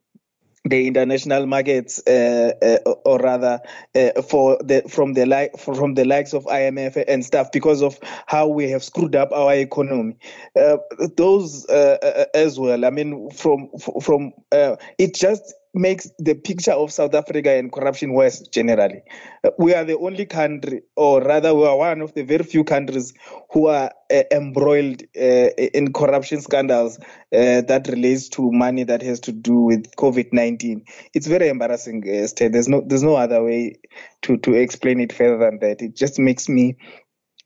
the 0.65 0.87
international 0.87 1.45
markets, 1.45 2.01
uh, 2.07 2.53
uh, 2.61 2.91
or 3.05 3.19
rather, 3.19 3.59
uh, 3.95 4.21
for 4.21 4.57
the 4.63 4.81
from 4.89 5.13
the 5.13 5.25
like 5.25 5.57
from 5.57 5.93
the 5.95 6.05
likes 6.05 6.33
of 6.33 6.45
IMF 6.45 7.03
and 7.07 7.25
stuff, 7.25 7.51
because 7.51 7.81
of 7.81 7.99
how 8.27 8.47
we 8.47 8.69
have 8.69 8.83
screwed 8.83 9.15
up 9.15 9.31
our 9.31 9.53
economy. 9.53 10.15
Uh, 10.55 10.77
those 11.17 11.65
uh, 11.69 11.97
uh, 12.01 12.25
as 12.33 12.59
well. 12.59 12.85
I 12.85 12.89
mean, 12.89 13.29
from 13.31 13.69
from 14.01 14.31
it 14.51 15.15
just 15.15 15.53
makes 15.73 16.09
the 16.19 16.35
picture 16.35 16.71
of 16.71 16.91
South 16.91 17.15
Africa 17.15 17.49
and 17.51 17.71
corruption 17.71 18.13
worse 18.13 18.41
generally. 18.41 19.01
Uh, 19.43 19.49
we 19.57 19.73
are 19.73 19.83
the 19.83 19.97
only 19.97 20.25
country, 20.25 20.83
or 20.95 21.21
rather, 21.21 21.53
we 21.53 21.65
are 21.65 21.77
one 21.77 22.01
of 22.01 22.13
the 22.13 22.23
very 22.23 22.43
few 22.43 22.63
countries 22.63 23.13
who 23.51 23.67
are 23.67 23.91
uh, 24.13 24.23
embroiled 24.31 25.01
uh, 25.15 25.49
in 25.73 25.91
corruption 25.93 26.41
scandals 26.41 26.99
uh, 26.99 27.61
that 27.61 27.87
relates 27.89 28.29
to 28.29 28.51
money 28.51 28.83
that 28.83 29.01
has 29.01 29.19
to 29.21 29.31
do 29.31 29.55
with 29.61 29.95
COVID 29.95 30.31
nineteen. 30.31 30.85
It's 31.13 31.27
very 31.27 31.49
embarrassing, 31.49 32.03
uh, 32.07 32.27
There's 32.49 32.67
no, 32.67 32.83
there's 32.85 33.03
no 33.03 33.15
other 33.15 33.43
way 33.43 33.79
to 34.23 34.37
to 34.37 34.53
explain 34.53 34.99
it 34.99 35.11
further 35.11 35.37
than 35.37 35.59
that. 35.59 35.81
It 35.81 35.95
just 35.95 36.19
makes 36.19 36.47
me 36.47 36.77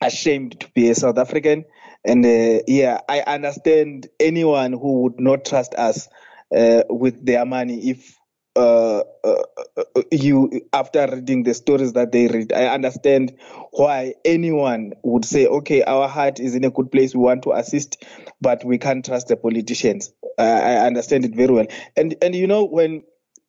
ashamed 0.02 0.60
to 0.60 0.70
be 0.76 0.90
a 0.90 0.96
South 0.96 1.18
African. 1.18 1.66
And 2.06 2.26
uh, 2.26 2.62
yeah, 2.68 3.02
I 3.10 3.22
understand 3.22 4.08
anyone 4.20 4.74
who 4.74 5.02
would 5.02 5.20
not 5.20 5.46
trust 5.46 5.74
us 5.76 6.08
with 6.52 7.26
their 7.26 7.46
money 7.46 7.90
if 7.90 8.18
uh, 8.58 9.04
uh, 9.24 9.44
uh, 9.78 10.02
you 10.12 10.62
after 10.74 11.08
reading 11.12 11.44
the 11.44 11.54
stories 11.54 11.94
that 11.94 12.12
they 12.12 12.28
read. 12.28 12.52
I 12.52 12.66
understand 12.74 13.38
why 13.70 14.16
anyone 14.26 14.94
would 15.04 15.26
say 15.26 15.46
okay 15.46 15.84
our 15.84 16.08
heart 16.08 16.40
is 16.40 16.56
in 16.56 16.64
a 16.64 16.72
good 16.72 16.92
place 16.92 17.14
we 17.14 17.22
want 17.22 17.44
to 17.44 17.52
assist 17.52 18.04
but 18.42 18.66
we 18.66 18.80
can't 18.80 19.06
trust 19.06 19.28
the 19.28 19.38
politicians. 19.38 20.12
I 20.40 20.78
understand 20.78 21.26
it 21.26 21.36
very 21.36 21.54
well. 21.54 21.68
And 21.96 22.16
and 22.20 22.34
you 22.34 22.48
know 22.48 22.66
when 22.66 23.04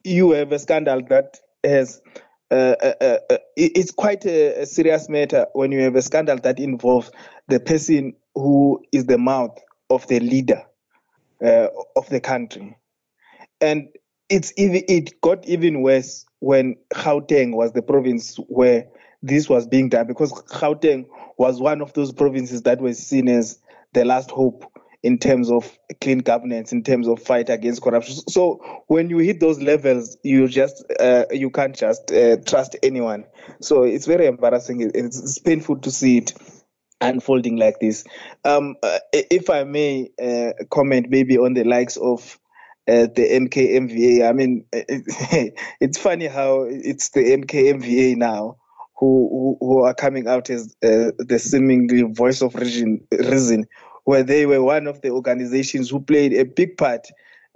you 0.05 0.33
have 0.33 0.53
a 0.53 0.59
scandal 0.59 1.01
that 1.09 1.39
has 1.65 2.03
uh, 2.51 2.55
uh, 2.55 2.95
uh, 3.31 3.39
it's 3.57 3.93
quite 3.93 4.27
a, 4.27 4.61
a 4.63 4.67
serious 4.67 5.09
matter 5.09 5.47
when 5.55 5.73
you 5.73 5.81
have 5.81 5.97
a 5.97 6.03
scandal 6.03 6.37
that 6.39 6.59
involves 6.59 7.11
the 7.47 7.61
person 7.61 8.13
who 8.35 8.85
is 8.93 9.07
the 9.07 9.17
mouth 9.17 9.59
of 9.89 10.07
the 10.09 10.21
leader 10.21 10.65
of 11.41 12.09
the 12.11 12.21
country 12.21 12.77
and 13.61 13.88
it's 14.29 14.53
it 14.57 15.21
got 15.21 15.47
even 15.47 15.83
worse 15.83 16.27
when 16.40 16.77
Gauteng 16.92 17.55
was 17.55 17.73
the 17.73 17.83
province 17.83 18.37
where 18.49 18.87
this 19.23 19.49
was 19.49 19.66
being 19.66 19.88
done 19.88 20.07
because 20.07 20.33
Gauteng 20.33 21.07
was 21.37 21.61
one 21.61 21.81
of 21.81 21.92
those 21.94 22.12
provinces 22.12 22.62
that 22.62 22.81
was 22.81 22.99
seen 22.99 23.29
as 23.29 23.59
the 23.94 24.05
last 24.05 24.31
hope 24.31 24.71
in 25.03 25.18
terms 25.18 25.51
of 25.51 25.79
clean 26.01 26.18
governance, 26.18 26.73
in 26.73 26.83
terms 26.83 27.07
of 27.07 27.23
fight 27.23 27.49
against 27.49 27.83
corruption. 27.83 28.16
So 28.29 28.83
when 28.88 29.11
you 29.11 29.18
hit 29.18 29.40
those 29.40 29.61
levels, 29.61 30.16
you 30.25 30.49
just 30.49 30.85
uh, 30.99 31.25
you 31.31 31.51
can't 31.51 31.77
just 31.77 32.11
uh, 32.11 32.37
trust 32.38 32.77
anyone. 32.83 33.25
So 33.61 33.85
it's 33.85 34.07
very 34.07 34.27
embarrassing. 34.27 34.81
It's, 34.94 35.18
it's, 35.18 35.38
painful 35.38 35.79
to 35.79 35.90
see 35.90 36.18
it 36.18 36.35
unfolding 37.01 37.57
like 37.57 37.79
this. 37.79 38.05
Um, 38.44 38.75
uh, 38.83 38.99
if 39.12 39.51
I 39.51 39.64
may 39.64 40.11
uh, 40.21 40.64
comment 40.71 41.07
maybe 41.11 41.38
on 41.38 41.55
the 41.55 41.64
likes 41.64 41.97
of 41.97 42.38
at 42.88 43.14
the 43.14 43.22
MKMVA. 43.22 44.29
I 44.29 44.33
mean, 44.33 44.64
it's 44.72 45.98
funny 45.98 46.27
how 46.27 46.62
it's 46.62 47.11
the 47.11 47.20
MKMVA 47.20 48.16
now 48.16 48.57
who 48.96 49.57
who, 49.61 49.66
who 49.66 49.83
are 49.85 49.94
coming 49.94 50.27
out 50.27 50.51
as 50.51 50.74
uh, 50.83 51.12
the 51.18 51.38
seemingly 51.38 52.03
voice 52.03 52.42
of 52.42 52.55
reason, 52.55 53.07
reason, 53.12 53.66
where 54.05 54.22
they 54.22 54.46
were 54.46 54.62
one 54.62 54.87
of 54.87 55.03
the 55.03 55.11
organizations 55.11 55.90
who 55.90 56.01
played 56.01 56.33
a 56.33 56.44
big 56.44 56.77
part 56.77 57.07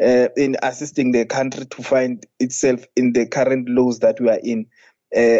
uh, 0.02 0.28
in 0.36 0.56
assisting 0.62 1.12
the 1.12 1.24
country 1.24 1.64
to 1.66 1.82
find 1.82 2.26
itself 2.38 2.84
in 2.94 3.12
the 3.12 3.26
current 3.26 3.68
laws 3.68 4.00
that 4.00 4.20
we 4.20 4.28
are 4.28 4.40
in 4.42 4.66
uh, 5.16 5.38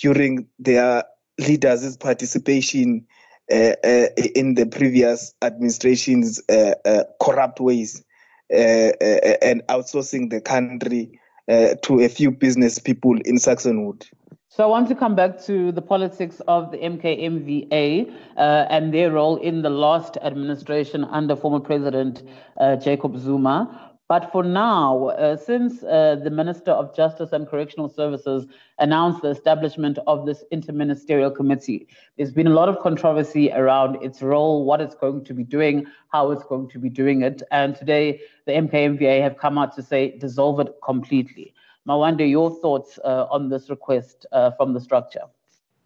during 0.00 0.46
their 0.58 1.04
leaders' 1.38 1.96
participation 1.96 3.06
uh, 3.50 3.74
uh, 3.84 4.06
in 4.34 4.54
the 4.54 4.66
previous 4.66 5.34
administration's 5.42 6.40
uh, 6.48 7.04
corrupt 7.20 7.60
ways. 7.60 8.04
Uh, 8.52 8.92
uh, 9.00 9.36
and 9.40 9.62
outsourcing 9.68 10.28
the 10.28 10.38
country 10.38 11.18
uh, 11.48 11.74
to 11.82 12.00
a 12.00 12.08
few 12.08 12.30
business 12.30 12.78
people 12.78 13.18
in 13.24 13.36
Saxonwold. 13.36 14.04
So 14.48 14.62
I 14.62 14.66
want 14.66 14.88
to 14.88 14.94
come 14.94 15.14
back 15.14 15.42
to 15.44 15.72
the 15.72 15.80
politics 15.80 16.42
of 16.46 16.70
the 16.70 16.76
MKMVA 16.76 18.12
uh, 18.36 18.66
and 18.68 18.92
their 18.92 19.10
role 19.10 19.36
in 19.38 19.62
the 19.62 19.70
last 19.70 20.18
administration 20.20 21.04
under 21.04 21.34
former 21.34 21.60
President 21.60 22.22
uh, 22.60 22.76
Jacob 22.76 23.16
Zuma. 23.16 23.91
But 24.12 24.30
for 24.30 24.42
now, 24.42 25.06
uh, 25.06 25.38
since 25.38 25.82
uh, 25.82 26.16
the 26.22 26.28
Minister 26.28 26.70
of 26.70 26.94
Justice 26.94 27.32
and 27.32 27.48
Correctional 27.48 27.88
Services 27.88 28.44
announced 28.78 29.22
the 29.22 29.28
establishment 29.28 29.98
of 30.06 30.26
this 30.26 30.44
interministerial 30.52 31.34
committee, 31.34 31.88
there's 32.18 32.30
been 32.30 32.46
a 32.46 32.50
lot 32.50 32.68
of 32.68 32.78
controversy 32.80 33.50
around 33.50 33.96
its 34.02 34.20
role, 34.20 34.66
what 34.66 34.82
it's 34.82 34.94
going 34.94 35.24
to 35.24 35.32
be 35.32 35.44
doing, 35.44 35.86
how 36.08 36.30
it's 36.30 36.44
going 36.44 36.68
to 36.68 36.78
be 36.78 36.90
doing 36.90 37.22
it. 37.22 37.42
And 37.50 37.74
today, 37.74 38.20
the 38.44 38.52
MKMVA 38.52 39.22
have 39.22 39.38
come 39.38 39.56
out 39.56 39.74
to 39.76 39.82
say 39.82 40.18
dissolve 40.18 40.60
it 40.60 40.74
completely. 40.84 41.54
Mawande, 41.88 42.28
your 42.28 42.50
thoughts 42.60 42.98
uh, 43.06 43.24
on 43.30 43.48
this 43.48 43.70
request 43.70 44.26
uh, 44.32 44.50
from 44.50 44.74
the 44.74 44.80
structure? 44.82 45.24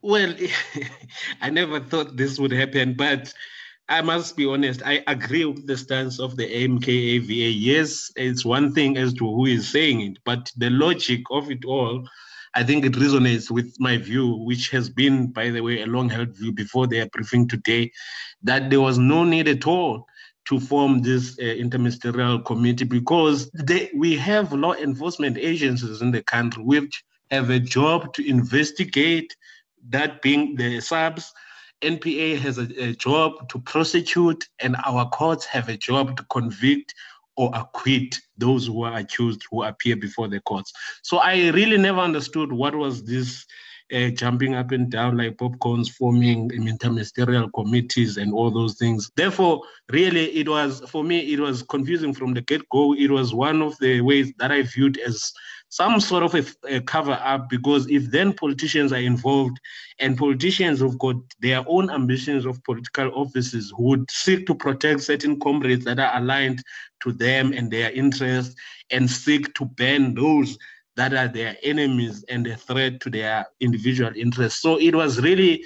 Well, 0.03 0.35
I 1.41 1.51
never 1.51 1.79
thought 1.79 2.17
this 2.17 2.41
would 2.41 2.51
happen, 2.51 2.95
but 2.95 3.33
I 3.89 4.03
must 4.03 4.37
be 4.37 4.47
honest, 4.47 4.83
I 4.85 5.05
agree 5.07 5.45
with 5.45 5.67
the 5.67 5.77
stance 5.77 6.19
of 6.19 6.37
the 6.37 6.49
MKMVA. 6.49 7.55
Yes, 7.57 8.11
it's 8.17 8.45
one 8.45 8.73
thing 8.73 8.97
as 8.97 9.15
to 9.15 9.25
who 9.25 9.47
is 9.47 9.69
saying 9.69 10.01
it, 10.01 10.19
but 10.25 10.51
the 10.57 10.71
logic 10.71 11.23
of 11.31 11.51
it 11.53 11.65
all, 11.65 12.05
I 12.55 12.65
think 12.65 12.85
it 12.85 12.95
resonates 12.95 13.49
with 13.49 13.77
my 13.79 13.97
view, 13.97 14.35
which 14.45 14.71
has 14.71 14.89
been, 14.89 15.29
by 15.29 15.51
the 15.51 15.61
way, 15.61 15.83
a 15.83 15.87
long 15.87 16.09
held 16.09 16.37
view 16.37 16.51
before 16.51 16.89
their 16.89 17.07
briefing 17.07 17.47
today, 17.47 17.93
that 18.43 18.71
there 18.71 18.81
was 18.81 18.99
no 18.99 19.23
need 19.23 19.47
at 19.47 19.69
all 19.69 20.07
to 20.47 20.59
form 20.59 21.03
this 21.03 21.39
uh, 21.39 21.43
interministerial 21.43 22.45
committee 22.45 22.85
because 22.85 23.51
they, 23.53 23.91
we 23.95 24.17
have 24.17 24.53
law 24.53 24.75
enforcement 24.75 25.39
agencies 25.39 26.03
in 26.03 26.11
the 26.11 26.23
country 26.23 26.63
which 26.63 27.05
have 27.31 27.51
a 27.51 27.61
job 27.61 28.13
to 28.15 28.29
investigate, 28.29 29.37
that 29.89 30.23
being 30.23 30.57
the 30.57 30.81
SAPS 30.81 31.33
NPA 31.83 32.39
has 32.39 32.59
a, 32.59 32.69
a 32.83 32.93
job 32.95 33.49
to 33.51 33.59
prosecute, 33.59 34.49
and 34.61 34.77
our 34.85 35.09
courts 35.11 35.45
have 35.47 35.69
a 35.69 35.77
job 35.77 36.17
to 36.17 36.25
convict 36.25 36.95
or 37.37 37.51
acquit 37.55 38.17
those 38.39 38.67
who 38.67 38.83
are 38.83 38.97
accused 38.97 39.43
who 39.51 39.63
appear 39.63 39.97
before 39.97 40.27
the 40.29 40.41
courts. 40.41 40.73
So 41.03 41.19
I 41.19 41.51
really 41.51 41.77
never 41.77 42.01
understood 42.01 42.53
what 42.53 42.75
was 42.75 43.05
this 43.05 43.47
uh, 43.93 44.09
jumping 44.11 44.55
up 44.55 44.73
and 44.73 44.91
down 44.91 45.17
like 45.17 45.37
popcorns, 45.37 45.91
forming 45.91 46.51
interministerial 46.51 47.51
committees 47.55 48.17
and 48.17 48.33
all 48.33 48.51
those 48.51 48.77
things. 48.77 49.11
Therefore, 49.17 49.63
really, 49.91 50.27
it 50.37 50.49
was 50.49 50.81
for 50.89 51.05
me, 51.05 51.33
it 51.33 51.41
was 51.41 51.63
confusing 51.63 52.13
from 52.13 52.35
the 52.35 52.41
get 52.41 52.69
go. 52.71 52.95
It 52.95 53.11
was 53.11 53.35
one 53.35 53.63
of 53.63 53.79
the 53.79 54.01
ways 54.01 54.33
that 54.39 54.51
I 54.51 54.63
viewed 54.63 54.99
as 54.99 55.33
some 55.69 56.01
sort 56.01 56.23
of 56.23 56.35
a, 56.35 56.77
a, 56.77 56.81
cover 56.81 57.19
up 57.23 57.49
because 57.49 57.89
if 57.91 58.11
then 58.11 58.33
politicians 58.33 58.93
are 58.93 59.01
involved 59.01 59.59
and 59.99 60.17
politicians 60.17 60.81
have 60.81 60.99
got 60.99 61.17
their 61.41 61.65
own 61.67 61.91
ambitions 61.91 62.47
of 62.47 62.63
political 62.65 63.11
offices 63.15 63.73
who 63.77 63.83
would 63.83 64.11
seek 64.11 64.47
to 64.47 64.55
protect 64.55 65.01
certain 65.01 65.39
comrades 65.41 65.85
that 65.85 65.99
are 65.99 66.17
aligned 66.17 66.63
to 67.03 67.13
them 67.13 67.53
and 67.53 67.71
their 67.71 67.91
interests 67.91 68.55
and 68.91 69.11
seek 69.11 69.53
to 69.55 69.65
ban 69.65 70.15
those 70.15 70.57
that 70.97 71.15
are 71.15 71.29
their 71.29 71.57
enemies 71.63 72.25
and 72.29 72.47
a 72.47 72.57
threat 72.57 73.01
to 73.01 73.11
their 73.11 73.47
individual 73.61 74.11
interests. 74.17 74.61
So 74.61 74.79
it 74.79 74.95
was 74.95 75.21
really, 75.21 75.65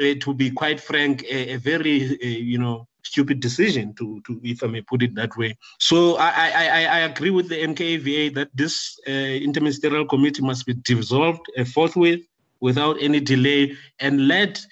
uh, 0.00 0.14
to 0.20 0.34
be 0.34 0.50
quite 0.50 0.80
frank, 0.80 1.22
a, 1.24 1.54
a 1.54 1.56
very, 1.56 2.10
uh, 2.10 2.26
you 2.26 2.58
know, 2.58 2.86
stupid 3.04 3.40
decision 3.40 3.94
to, 3.94 4.20
to 4.26 4.40
if 4.42 4.62
I 4.62 4.66
may 4.68 4.80
put 4.82 5.02
it 5.02 5.14
that 5.16 5.36
way. 5.36 5.56
So 5.78 6.16
I, 6.16 6.50
I, 6.54 6.84
I 6.84 6.98
agree 7.00 7.30
with 7.30 7.48
the 7.48 7.62
MKMVA 7.62 8.34
that 8.34 8.48
this 8.54 8.98
uh, 9.06 9.10
interministerial 9.10 10.08
committee 10.08 10.42
must 10.42 10.66
be 10.66 10.74
dissolved 10.74 11.44
uh, 11.58 11.64
forthwith 11.64 12.20
without 12.60 12.96
any 13.00 13.20
delay 13.20 13.76
and 13.98 14.28
let 14.28 14.64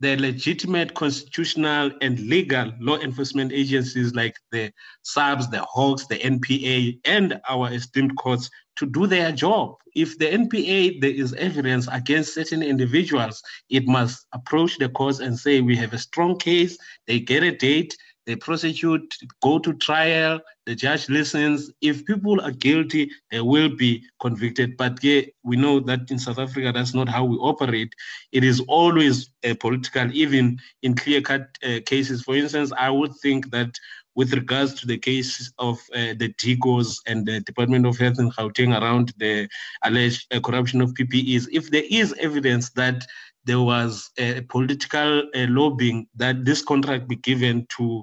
the 0.00 0.16
legitimate 0.16 0.94
constitutional 0.94 1.90
and 2.02 2.20
legal 2.20 2.72
law 2.78 2.98
enforcement 2.98 3.52
agencies 3.52 4.14
like 4.14 4.36
the 4.52 4.72
SAPS, 5.02 5.48
the 5.48 5.60
Hawks, 5.62 6.06
the 6.06 6.18
NPA, 6.18 7.00
and 7.04 7.40
our 7.48 7.72
esteemed 7.72 8.16
courts 8.16 8.48
to 8.78 8.86
do 8.86 9.06
their 9.06 9.32
job. 9.32 9.76
If 9.94 10.18
the 10.18 10.26
NPA, 10.26 11.00
there 11.00 11.10
is 11.10 11.34
evidence 11.34 11.88
against 11.90 12.34
certain 12.34 12.62
individuals, 12.62 13.42
it 13.68 13.86
must 13.86 14.26
approach 14.32 14.78
the 14.78 14.88
courts 14.88 15.18
and 15.18 15.38
say, 15.38 15.60
we 15.60 15.76
have 15.76 15.92
a 15.92 15.98
strong 15.98 16.38
case, 16.38 16.78
they 17.06 17.20
get 17.20 17.42
a 17.42 17.50
date, 17.50 17.96
they 18.28 18.36
prosecute, 18.36 19.14
go 19.42 19.58
to 19.58 19.72
trial, 19.72 20.38
the 20.66 20.74
judge 20.74 21.08
listens. 21.08 21.72
If 21.80 22.04
people 22.04 22.38
are 22.42 22.50
guilty, 22.50 23.10
they 23.30 23.40
will 23.40 23.74
be 23.74 24.04
convicted. 24.20 24.76
But 24.76 25.02
yeah, 25.02 25.22
we 25.42 25.56
know 25.56 25.80
that 25.80 26.10
in 26.10 26.18
South 26.18 26.38
Africa, 26.38 26.70
that's 26.74 26.92
not 26.92 27.08
how 27.08 27.24
we 27.24 27.36
operate. 27.36 27.94
It 28.32 28.44
is 28.44 28.60
always 28.68 29.30
political, 29.60 30.12
even 30.12 30.58
in 30.82 30.94
clear 30.94 31.22
cut 31.22 31.56
uh, 31.64 31.80
cases. 31.86 32.22
For 32.22 32.36
instance, 32.36 32.70
I 32.76 32.90
would 32.90 33.14
think 33.16 33.50
that 33.50 33.70
with 34.18 34.34
regards 34.34 34.74
to 34.74 34.84
the 34.84 34.98
case 34.98 35.52
of 35.60 35.78
uh, 35.94 36.12
the 36.20 36.34
Dikos 36.40 36.96
and 37.06 37.24
the 37.24 37.38
Department 37.38 37.86
of 37.86 37.96
Health 37.98 38.18
in 38.18 38.32
Gauteng 38.32 38.76
around 38.76 39.14
the 39.18 39.48
alleged 39.84 40.26
uh, 40.34 40.40
corruption 40.40 40.80
of 40.80 40.92
PPEs, 40.94 41.46
if 41.52 41.70
there 41.70 41.84
is 41.88 42.12
evidence 42.18 42.70
that 42.70 43.06
there 43.44 43.60
was 43.60 44.10
a 44.18 44.40
political 44.40 45.20
uh, 45.20 45.46
lobbying 45.48 46.08
that 46.16 46.44
this 46.44 46.62
contract 46.62 47.06
be 47.06 47.14
given 47.14 47.64
to 47.76 48.02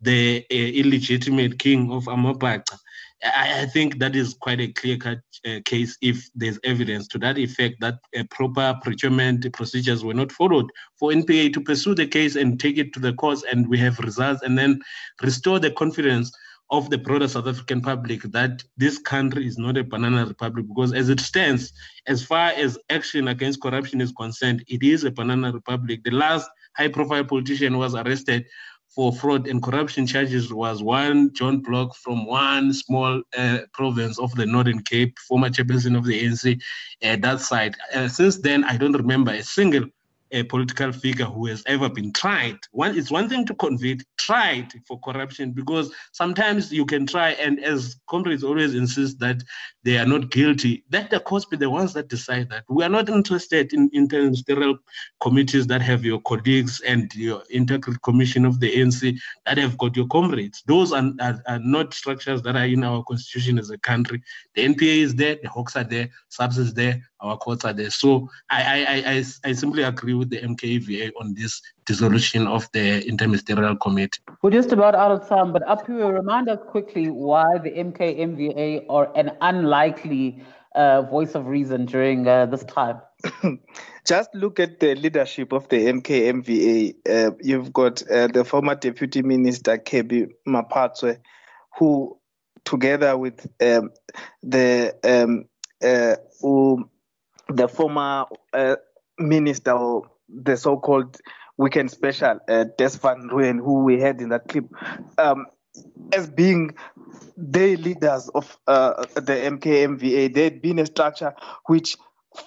the 0.00 0.46
uh, 0.52 0.54
illegitimate 0.54 1.58
king 1.58 1.90
of 1.90 2.04
AmaBhaca, 2.04 2.78
I, 3.24 3.62
I, 3.62 3.66
think 3.66 3.98
that 3.98 4.14
is 4.14 4.34
quite 4.34 4.60
a 4.60 4.72
clear 4.72 4.98
cut 4.98 5.18
uh, 5.46 5.60
case 5.64 5.96
if 6.02 6.28
there's 6.34 6.58
evidence 6.64 7.08
to 7.08 7.18
that 7.20 7.38
effect 7.38 7.80
that 7.80 7.98
uh, 8.16 8.24
proper 8.30 8.78
procurement 8.82 9.50
procedures 9.54 10.04
were 10.04 10.14
not 10.14 10.30
followed 10.32 10.70
for 10.98 11.10
NPA 11.10 11.52
to 11.54 11.60
pursue 11.60 11.94
the 11.94 12.06
case 12.06 12.36
and 12.36 12.60
take 12.60 12.76
it 12.76 12.92
to 12.92 13.00
the 13.00 13.14
courts 13.14 13.42
and 13.50 13.68
we 13.68 13.78
have 13.78 13.98
results 14.00 14.42
and 14.42 14.58
then 14.58 14.80
restore 15.22 15.58
the 15.58 15.70
confidence 15.70 16.30
of 16.70 16.90
the 16.90 16.98
broader 16.98 17.28
South 17.28 17.46
African 17.46 17.80
public 17.80 18.22
that 18.22 18.62
this 18.76 18.98
country 18.98 19.46
is 19.46 19.56
not 19.56 19.76
a 19.76 19.84
banana 19.84 20.26
republic 20.26 20.66
because 20.66 20.92
as 20.92 21.08
it 21.08 21.20
stands, 21.20 21.72
as 22.06 22.24
far 22.24 22.48
as 22.48 22.76
action 22.90 23.28
against 23.28 23.62
corruption 23.62 24.00
is 24.00 24.12
concerned, 24.12 24.64
it 24.66 24.82
is 24.82 25.04
a 25.04 25.10
banana 25.10 25.52
republic. 25.52 26.02
The 26.04 26.10
last 26.10 26.50
high 26.76 26.88
profile 26.88 27.24
politician 27.24 27.78
was 27.78 27.94
arrested 27.94 28.46
for 28.96 29.12
fraud 29.12 29.46
and 29.46 29.62
corruption 29.62 30.06
charges 30.06 30.50
was 30.50 30.82
one 30.82 31.30
John 31.34 31.60
Block 31.60 31.94
from 31.94 32.24
one 32.24 32.72
small 32.72 33.22
uh, 33.36 33.58
province 33.74 34.18
of 34.18 34.34
the 34.34 34.46
Northern 34.46 34.82
Cape, 34.82 35.18
former 35.18 35.50
chairperson 35.50 35.98
of 35.98 36.06
the 36.06 36.24
ANC, 36.24 36.58
uh, 37.04 37.16
that 37.16 37.40
side. 37.40 37.76
Uh, 37.94 38.08
since 38.08 38.38
then, 38.38 38.64
I 38.64 38.78
don't 38.78 38.96
remember 38.96 39.32
a 39.32 39.42
single 39.42 39.84
a 40.36 40.42
political 40.44 40.92
figure 40.92 41.24
who 41.24 41.46
has 41.46 41.62
ever 41.66 41.88
been 41.88 42.12
tried. 42.12 42.58
One, 42.72 42.96
it's 42.96 43.10
one 43.10 43.28
thing 43.28 43.46
to 43.46 43.54
convict, 43.54 44.04
tried 44.18 44.70
for 44.86 45.00
corruption, 45.00 45.52
because 45.52 45.90
sometimes 46.12 46.70
you 46.70 46.84
can 46.84 47.06
try, 47.06 47.30
and 47.30 47.58
as 47.64 47.96
comrades 48.06 48.44
always 48.44 48.74
insist 48.74 49.18
that 49.20 49.42
they 49.82 49.96
are 49.96 50.04
not 50.04 50.30
guilty, 50.30 50.84
let 50.92 51.08
the 51.08 51.20
courts 51.20 51.46
be 51.46 51.56
the 51.56 51.70
ones 51.70 51.94
that 51.94 52.08
decide 52.08 52.50
that. 52.50 52.64
We 52.68 52.84
are 52.84 52.90
not 52.90 53.08
interested 53.08 53.72
in 53.72 53.88
interministerial 53.90 54.78
committees 55.20 55.66
that 55.68 55.80
have 55.80 56.04
your 56.04 56.20
colleagues 56.20 56.80
and 56.80 57.12
your 57.14 57.42
integrity 57.48 57.98
commission 58.02 58.44
of 58.44 58.60
the 58.60 58.70
ANC 58.76 59.16
that 59.46 59.56
have 59.56 59.78
got 59.78 59.96
your 59.96 60.06
comrades. 60.08 60.62
Those 60.66 60.92
are, 60.92 61.12
are, 61.20 61.42
are 61.46 61.60
not 61.60 61.94
structures 61.94 62.42
that 62.42 62.56
are 62.56 62.66
in 62.66 62.84
our 62.84 63.02
constitution 63.04 63.58
as 63.58 63.70
a 63.70 63.78
country. 63.78 64.22
The 64.54 64.66
NPA 64.66 64.98
is 64.98 65.14
there, 65.14 65.36
the 65.42 65.48
Hawks 65.48 65.76
are 65.76 65.84
there, 65.84 66.10
SAPS 66.28 66.58
is 66.58 66.74
there, 66.74 67.00
our 67.20 67.36
courts 67.36 67.64
are 67.64 67.72
there. 67.72 67.90
So 67.90 68.28
I, 68.50 68.84
I, 68.84 69.10
I, 69.12 69.24
I 69.44 69.52
simply 69.52 69.82
agree 69.82 70.14
with 70.14 70.30
the 70.30 70.40
MKMVA 70.40 71.12
on 71.20 71.34
this 71.34 71.62
dissolution 71.84 72.46
of 72.46 72.68
the 72.72 73.02
interministerial 73.02 73.78
committee. 73.80 74.20
We're 74.42 74.50
just 74.50 74.72
about 74.72 74.94
out 74.94 75.10
of 75.10 75.28
time, 75.28 75.52
but 75.52 75.62
Aphiwe, 75.62 76.12
remind 76.12 76.48
us 76.48 76.58
quickly 76.68 77.08
why 77.08 77.58
the 77.58 77.70
MKMVA 77.70 78.86
are 78.88 79.10
an 79.16 79.32
unlikely 79.40 80.42
uh, 80.74 81.02
voice 81.02 81.34
of 81.34 81.46
reason 81.46 81.86
during 81.86 82.28
uh, 82.28 82.46
this 82.46 82.64
time. 82.64 83.00
Just 84.06 84.32
look 84.34 84.60
at 84.60 84.78
the 84.78 84.94
leadership 84.94 85.52
of 85.52 85.68
the 85.68 85.86
MKMVA. 85.86 86.94
Uh, 87.08 87.30
you've 87.40 87.72
got 87.72 88.08
uh, 88.10 88.28
the 88.28 88.44
former 88.44 88.74
Deputy 88.74 89.22
Minister 89.22 89.78
Kebby 89.78 90.30
Maphatsoe, 90.46 91.18
who, 91.76 92.16
together 92.64 93.16
with 93.16 93.46
um, 93.60 93.90
the 94.42 94.94
um, 95.02 95.46
uh, 95.82 96.16
who 96.40 96.88
the 97.48 97.68
former 97.68 98.26
uh, 98.52 98.76
minister, 99.18 99.76
the 100.28 100.56
so-called 100.56 101.16
weekend 101.58 101.90
special, 101.90 102.38
uh, 102.48 102.64
Des 102.76 102.98
van 103.00 103.28
Rooyen, 103.30 103.58
who 103.58 103.84
we 103.84 104.00
had 104.00 104.20
in 104.20 104.30
that 104.30 104.48
clip, 104.48 104.64
um, 105.18 105.46
as 106.12 106.28
being 106.28 106.74
the 107.36 107.76
leaders 107.76 108.28
of 108.34 108.58
uh, 108.66 109.04
the 109.14 109.32
MKMVA, 109.32 110.32
they 110.32 110.44
had 110.44 110.62
been 110.62 110.78
a 110.78 110.86
structure 110.86 111.34
which, 111.66 111.96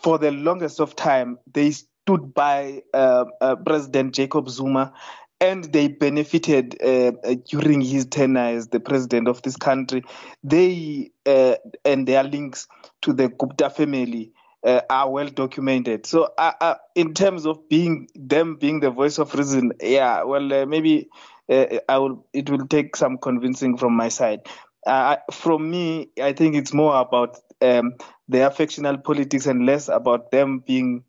for 0.01 0.17
the 0.17 0.31
longest 0.31 0.79
of 0.79 0.95
time, 0.95 1.37
they 1.51 1.71
stood 1.71 2.33
by 2.33 2.81
uh, 2.93 3.25
uh, 3.41 3.55
President 3.57 4.13
Jacob 4.13 4.49
Zuma 4.49 4.93
and 5.41 5.65
they 5.65 5.87
benefited 5.87 6.81
uh, 6.83 7.11
during 7.49 7.81
his 7.81 8.05
tenure 8.05 8.39
as 8.57 8.67
the 8.69 8.79
president 8.79 9.27
of 9.27 9.41
this 9.41 9.55
country. 9.55 10.03
They 10.43 11.11
uh, 11.25 11.55
and 11.85 12.07
their 12.07 12.23
links 12.23 12.67
to 13.03 13.13
the 13.13 13.29
Gupta 13.29 13.69
family 13.69 14.33
uh, 14.63 14.81
are 14.89 15.09
well 15.09 15.27
documented. 15.27 16.05
So, 16.05 16.33
uh, 16.37 16.51
uh, 16.59 16.75
in 16.95 17.13
terms 17.13 17.45
of 17.45 17.69
being 17.69 18.09
them 18.15 18.55
being 18.55 18.79
the 18.79 18.91
voice 18.91 19.17
of 19.17 19.33
reason, 19.33 19.73
yeah, 19.81 20.23
well, 20.23 20.51
uh, 20.53 20.65
maybe 20.65 21.09
uh, 21.49 21.79
I 21.87 21.97
will. 21.97 22.25
It 22.33 22.49
will 22.49 22.67
take 22.67 22.95
some 22.95 23.17
convincing 23.17 23.77
from 23.77 23.93
my 23.95 24.09
side. 24.09 24.47
Uh, 24.85 25.17
from 25.31 25.69
me, 25.69 26.09
I 26.21 26.33
think 26.33 26.55
it's 26.55 26.73
more 26.73 26.99
about 26.99 27.37
um, 27.61 27.95
their 28.27 28.49
fictional 28.49 28.97
politics 28.97 29.45
and 29.45 29.65
less 29.65 29.87
about 29.89 30.31
them 30.31 30.59
being 30.65 31.03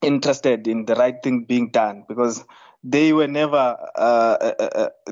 interested 0.00 0.68
in 0.68 0.84
the 0.84 0.94
right 0.94 1.22
thing 1.22 1.44
being 1.44 1.70
done 1.70 2.04
because 2.08 2.44
they 2.84 3.12
were 3.12 3.26
never 3.26 3.76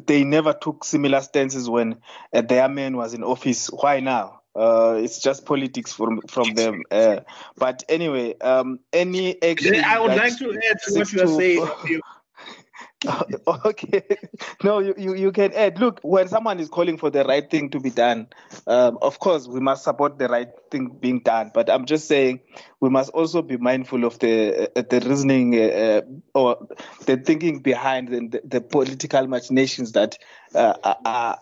they 0.07 0.23
never 0.23 0.53
took 0.53 0.85
similar 0.85 1.21
stances 1.21 1.69
when 1.69 1.97
their 2.33 2.69
man 2.69 2.97
was 2.97 3.13
in 3.13 3.25
office. 3.25 3.67
Why 3.69 4.01
now? 4.01 4.43
Uh, 4.57 4.95
it's 5.03 5.21
just 5.21 5.45
politics 5.45 5.93
from 5.93 6.21
from 6.29 6.55
them. 6.55 6.83
Uh, 6.91 7.21
but 7.57 7.85
anyway, 7.89 8.39
um, 8.39 8.81
any 8.93 9.41
action. 9.43 9.77
I 9.85 10.01
would 10.01 10.17
like 10.17 10.39
to 10.39 10.59
add 10.71 10.79
to 10.87 10.95
what 10.95 11.13
you 11.13 11.23
are 11.23 11.29
saying. 11.29 12.01
okay, 13.65 14.03
no, 14.65 14.79
you, 14.79 14.95
you, 14.97 15.15
you 15.15 15.33
can 15.33 15.53
add. 15.53 15.79
Look, 15.79 16.01
when 16.03 16.29
someone 16.29 16.59
is 16.59 16.69
calling 16.69 16.97
for 16.97 17.11
the 17.11 17.25
right 17.25 17.49
thing 17.49 17.71
to 17.71 17.81
be 17.81 17.91
done, 17.91 18.29
um, 18.67 18.99
of 19.03 19.19
course 19.19 19.47
we 19.47 19.61
must 19.61 19.85
support 19.85 20.19
the 20.19 20.29
right 20.29 20.49
thing 20.71 20.97
being 21.01 21.21
done. 21.21 21.51
But 21.53 21.71
I'm 21.71 21.85
just 21.85 22.09
saying 22.09 22.41
we 22.81 22.89
must 22.89 23.11
also 23.11 23.43
be 23.43 23.59
mindful 23.59 24.05
of 24.05 24.19
the 24.19 24.71
uh, 24.77 24.83
the 24.89 25.01
reasoning 25.01 25.55
uh, 25.55 25.67
uh 25.67 26.01
or 26.35 26.69
the 27.05 27.17
thinking 27.19 27.61
behind 27.61 28.09
the, 28.09 28.41
the 28.45 28.61
political 28.61 29.27
machinations 29.27 29.93
that 29.93 30.19
uh, 30.55 30.95
are 31.05 31.39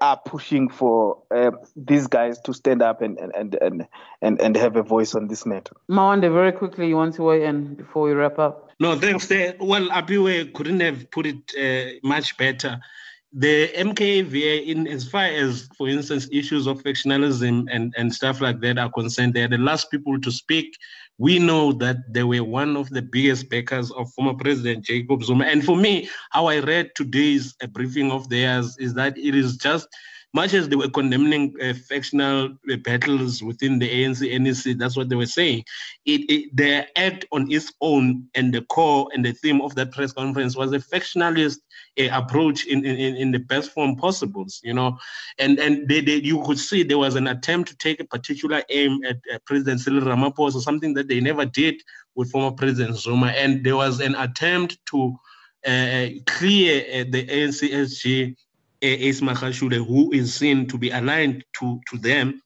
are 0.00 0.20
pushing 0.24 0.68
for 0.68 1.22
uh, 1.30 1.50
these 1.76 2.06
guys 2.06 2.38
to 2.40 2.54
stand 2.54 2.82
up 2.82 3.02
and, 3.02 3.18
and, 3.18 3.54
and, 3.60 3.86
and, 4.22 4.40
and 4.40 4.56
have 4.56 4.76
a 4.76 4.82
voice 4.82 5.14
on 5.14 5.28
this 5.28 5.44
matter. 5.44 5.74
Mawande, 5.90 6.32
very 6.32 6.52
quickly, 6.52 6.88
you 6.88 6.96
want 6.96 7.14
to 7.14 7.22
weigh 7.22 7.44
in 7.44 7.74
before 7.74 8.04
we 8.04 8.12
wrap 8.12 8.38
up? 8.38 8.70
No, 8.80 8.96
thanks. 8.96 9.28
Well, 9.60 9.88
Aphiwe 9.88 10.52
couldn't 10.52 10.80
have 10.80 11.10
put 11.10 11.26
it 11.26 11.52
uh, 11.58 11.98
much 12.02 12.36
better. 12.36 12.80
The 13.36 13.68
MKVA, 13.76 14.66
in 14.66 14.86
as 14.86 15.08
far 15.08 15.24
as, 15.24 15.68
for 15.76 15.88
instance, 15.88 16.28
issues 16.30 16.68
of 16.68 16.80
factionalism 16.84 17.66
and, 17.68 17.92
and 17.96 18.14
stuff 18.14 18.40
like 18.40 18.60
that 18.60 18.78
are 18.78 18.90
concerned, 18.90 19.34
they're 19.34 19.48
the 19.48 19.58
last 19.58 19.90
people 19.90 20.20
to 20.20 20.30
speak. 20.30 20.76
We 21.18 21.40
know 21.40 21.72
that 21.72 21.96
they 22.08 22.22
were 22.22 22.44
one 22.44 22.76
of 22.76 22.90
the 22.90 23.02
biggest 23.02 23.50
backers 23.50 23.90
of 23.90 24.12
former 24.12 24.34
President 24.34 24.84
Jacob 24.84 25.24
Zuma. 25.24 25.46
And 25.46 25.64
for 25.64 25.76
me, 25.76 26.08
how 26.30 26.46
I 26.46 26.60
read 26.60 26.90
today's 26.94 27.54
briefing 27.72 28.12
of 28.12 28.28
theirs 28.28 28.76
is 28.78 28.94
that 28.94 29.18
it 29.18 29.34
is 29.34 29.56
just 29.56 29.88
much 30.34 30.52
as 30.52 30.68
they 30.68 30.74
were 30.74 30.90
condemning 30.90 31.54
uh, 31.62 31.72
factional 31.88 32.46
uh, 32.70 32.76
battles 32.82 33.40
within 33.40 33.78
the 33.78 33.88
ANC, 33.88 34.20
NEC, 34.40 34.76
that's 34.76 34.96
what 34.96 35.08
they 35.08 35.14
were 35.14 35.26
saying. 35.26 35.64
It, 36.04 36.28
it, 36.28 36.56
their 36.56 36.88
act 36.96 37.24
on 37.30 37.50
its 37.50 37.72
own 37.80 38.26
and 38.34 38.52
the 38.52 38.62
core 38.62 39.08
and 39.14 39.24
the 39.24 39.32
theme 39.32 39.60
of 39.60 39.76
that 39.76 39.92
press 39.92 40.12
conference 40.12 40.56
was 40.56 40.72
a 40.72 40.80
factionalist 40.80 41.58
uh, 42.00 42.08
approach 42.10 42.66
in, 42.66 42.84
in, 42.84 43.14
in 43.14 43.30
the 43.30 43.38
best 43.38 43.70
form 43.70 43.94
possible, 43.94 44.44
you 44.64 44.74
know. 44.74 44.98
And 45.38 45.60
and 45.60 45.88
they, 45.88 46.00
they, 46.00 46.16
you 46.16 46.42
could 46.42 46.58
see 46.58 46.82
there 46.82 46.98
was 46.98 47.14
an 47.14 47.28
attempt 47.28 47.70
to 47.70 47.76
take 47.76 48.00
a 48.00 48.04
particular 48.04 48.62
aim 48.70 49.00
at 49.04 49.44
President 49.44 49.80
Cyril 49.80 50.00
Ramaphosa, 50.00 50.60
something 50.60 50.94
that 50.94 51.06
they 51.06 51.20
never 51.20 51.44
did 51.44 51.80
with 52.16 52.32
former 52.32 52.50
President 52.50 52.96
Zuma. 52.96 53.28
And 53.28 53.64
there 53.64 53.76
was 53.76 54.00
an 54.00 54.16
attempt 54.16 54.78
to 54.86 55.16
uh, 55.64 56.08
clear 56.26 56.82
uh, 56.92 57.04
the 57.08 57.24
ANC-SG 57.26 58.36
Magashule, 59.20 59.84
who 59.86 60.12
is 60.12 60.34
seen 60.34 60.66
to 60.68 60.78
be 60.78 60.90
aligned 60.90 61.44
to, 61.58 61.80
to 61.90 61.98
them. 61.98 62.40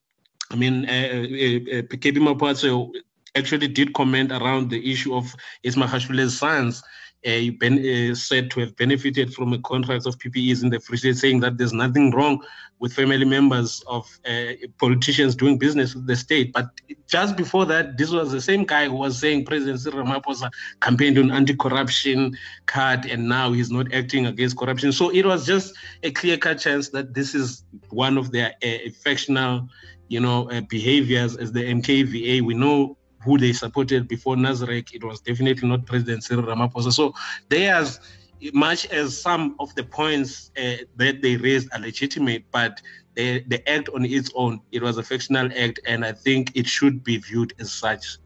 I 0.51 0.57
mean, 0.57 0.89
uh, 0.89 1.25
uh, 1.73 2.75
uh 2.75 2.87
actually 3.35 3.69
did 3.69 3.93
comment 3.93 4.33
around 4.33 4.71
the 4.71 4.91
issue 4.91 5.15
of 5.15 5.35
Ace 5.65 5.77
Magashule's 5.77 6.39
sons 6.39 6.83
uh, 7.27 7.51
ben, 7.59 7.79
uh, 7.79 8.15
said 8.15 8.51
to 8.51 8.61
have 8.61 8.77
benefited 8.77 9.35
from 9.35 9.53
a 9.53 9.59
contract 9.61 10.07
of 10.07 10.19
PPEs 10.19 10.63
in 10.63 10.71
the 10.71 10.81
Free 10.81 10.97
State, 10.97 11.17
saying 11.17 11.41
that 11.41 11.59
there's 11.59 11.73
nothing 11.73 12.11
wrong 12.13 12.43
with 12.79 12.93
family 12.93 13.25
members 13.25 13.83
of 13.87 14.07
uh, 14.27 14.53
politicians 14.79 15.35
doing 15.35 15.59
business 15.59 15.95
with 15.95 16.07
the 16.07 16.17
state. 16.17 16.53
But 16.53 16.67
just 17.09 17.37
before 17.37 17.65
that, 17.67 17.97
this 17.97 18.11
was 18.11 18.31
the 18.31 18.41
same 18.41 18.65
guy 18.65 18.87
who 18.87 18.95
was 18.95 19.19
saying 19.19 19.47
President 19.47 19.81
Cyril 19.81 20.05
Ramaphosa 20.05 20.51
campaigned 20.81 21.19
on 21.19 21.31
anti-corruption 21.31 22.37
card, 22.67 23.07
and 23.07 23.29
now 23.29 23.53
he's 23.53 23.71
not 23.71 23.93
acting 23.95 24.27
against 24.27 24.59
corruption. 24.59 24.93
So 24.93 25.09
it 25.09 25.25
was 25.25 25.47
just 25.47 25.75
a 26.03 26.11
clear-cut 26.11 26.59
chance 26.59 26.91
that 26.91 27.15
this 27.15 27.35
is 27.35 27.65
one 27.89 28.19
of 28.19 28.31
their 28.31 28.55
uh, 28.63 29.61
you 30.09 30.21
know, 30.21 30.51
uh, 30.51 30.61
behaviors 30.69 31.37
as 31.37 31.51
the 31.53 31.65
MKMVA. 31.65 32.43
We 32.43 32.55
know 32.55 32.99
who 33.25 33.39
they 33.39 33.53
supported 33.53 34.07
before 34.07 34.37
Nasrec, 34.37 34.95
it 34.95 35.03
was 35.03 35.21
definitely 35.21 35.69
not 35.69 35.87
President 35.87 36.25
Cyril 36.25 36.45
Ramaphosa. 36.45 36.93
So 36.93 37.15
there's 37.49 38.01
much 38.53 38.87
as 38.87 39.21
some 39.21 39.57
of 39.59 39.75
the 39.75 39.83
points 39.83 40.51
uh, 40.57 40.85
that 40.97 41.23
they 41.23 41.37
raised 41.37 41.69
are 41.73 41.81
legitimate, 41.81 42.45
but 42.53 42.81
the, 43.19 43.63
act 43.69 43.89
on 43.95 44.05
its 44.05 44.31
own, 44.35 44.61
it 44.73 44.83
was 44.83 44.97
a 44.99 45.03
fictional 45.03 45.51
act, 45.57 45.81
and 45.87 46.05
I 46.05 46.13
think 46.13 46.53
it 46.55 46.67
should 46.67 47.03
be 47.03 47.17
viewed 47.17 47.53
as 47.59 47.73
such. 47.73 48.19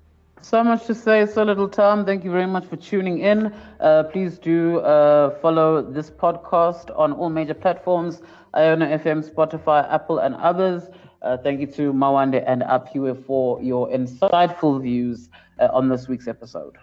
So 0.43 0.63
much 0.63 0.87
to 0.87 0.95
say, 0.95 1.25
so 1.27 1.45
little 1.45 1.69
time. 1.69 2.05
Thank 2.05 2.25
you 2.25 2.31
very 2.31 2.47
much 2.47 2.67
for 2.67 2.77
tuning 2.77 3.21
in. 3.21 3.55
Uh, 3.81 4.03
please 4.05 4.39
do 4.39 4.81
uh, 4.81 5.39
follow 5.41 5.81
this 5.81 6.11
podcast 6.11 6.91
on 6.99 7.13
all 7.13 7.31
major 7.31 7.55
platforms 7.55 8.23
iono 8.55 8.87
FM, 9.03 9.25
Spotify, 9.27 9.91
Apple, 9.91 10.19
and 10.19 10.35
others. 10.35 10.91
Uh, 11.23 11.39
thank 11.39 11.61
you 11.61 11.67
to 11.69 11.93
Mawande 11.93 12.45
and 12.47 12.63
Aphiwe 12.63 13.25
for 13.25 13.63
your 13.63 13.89
insightful 13.89 14.83
views 14.83 15.31
uh, 15.59 15.69
on 15.73 15.89
this 15.89 16.07
week's 16.09 16.29
episode. 16.29 16.77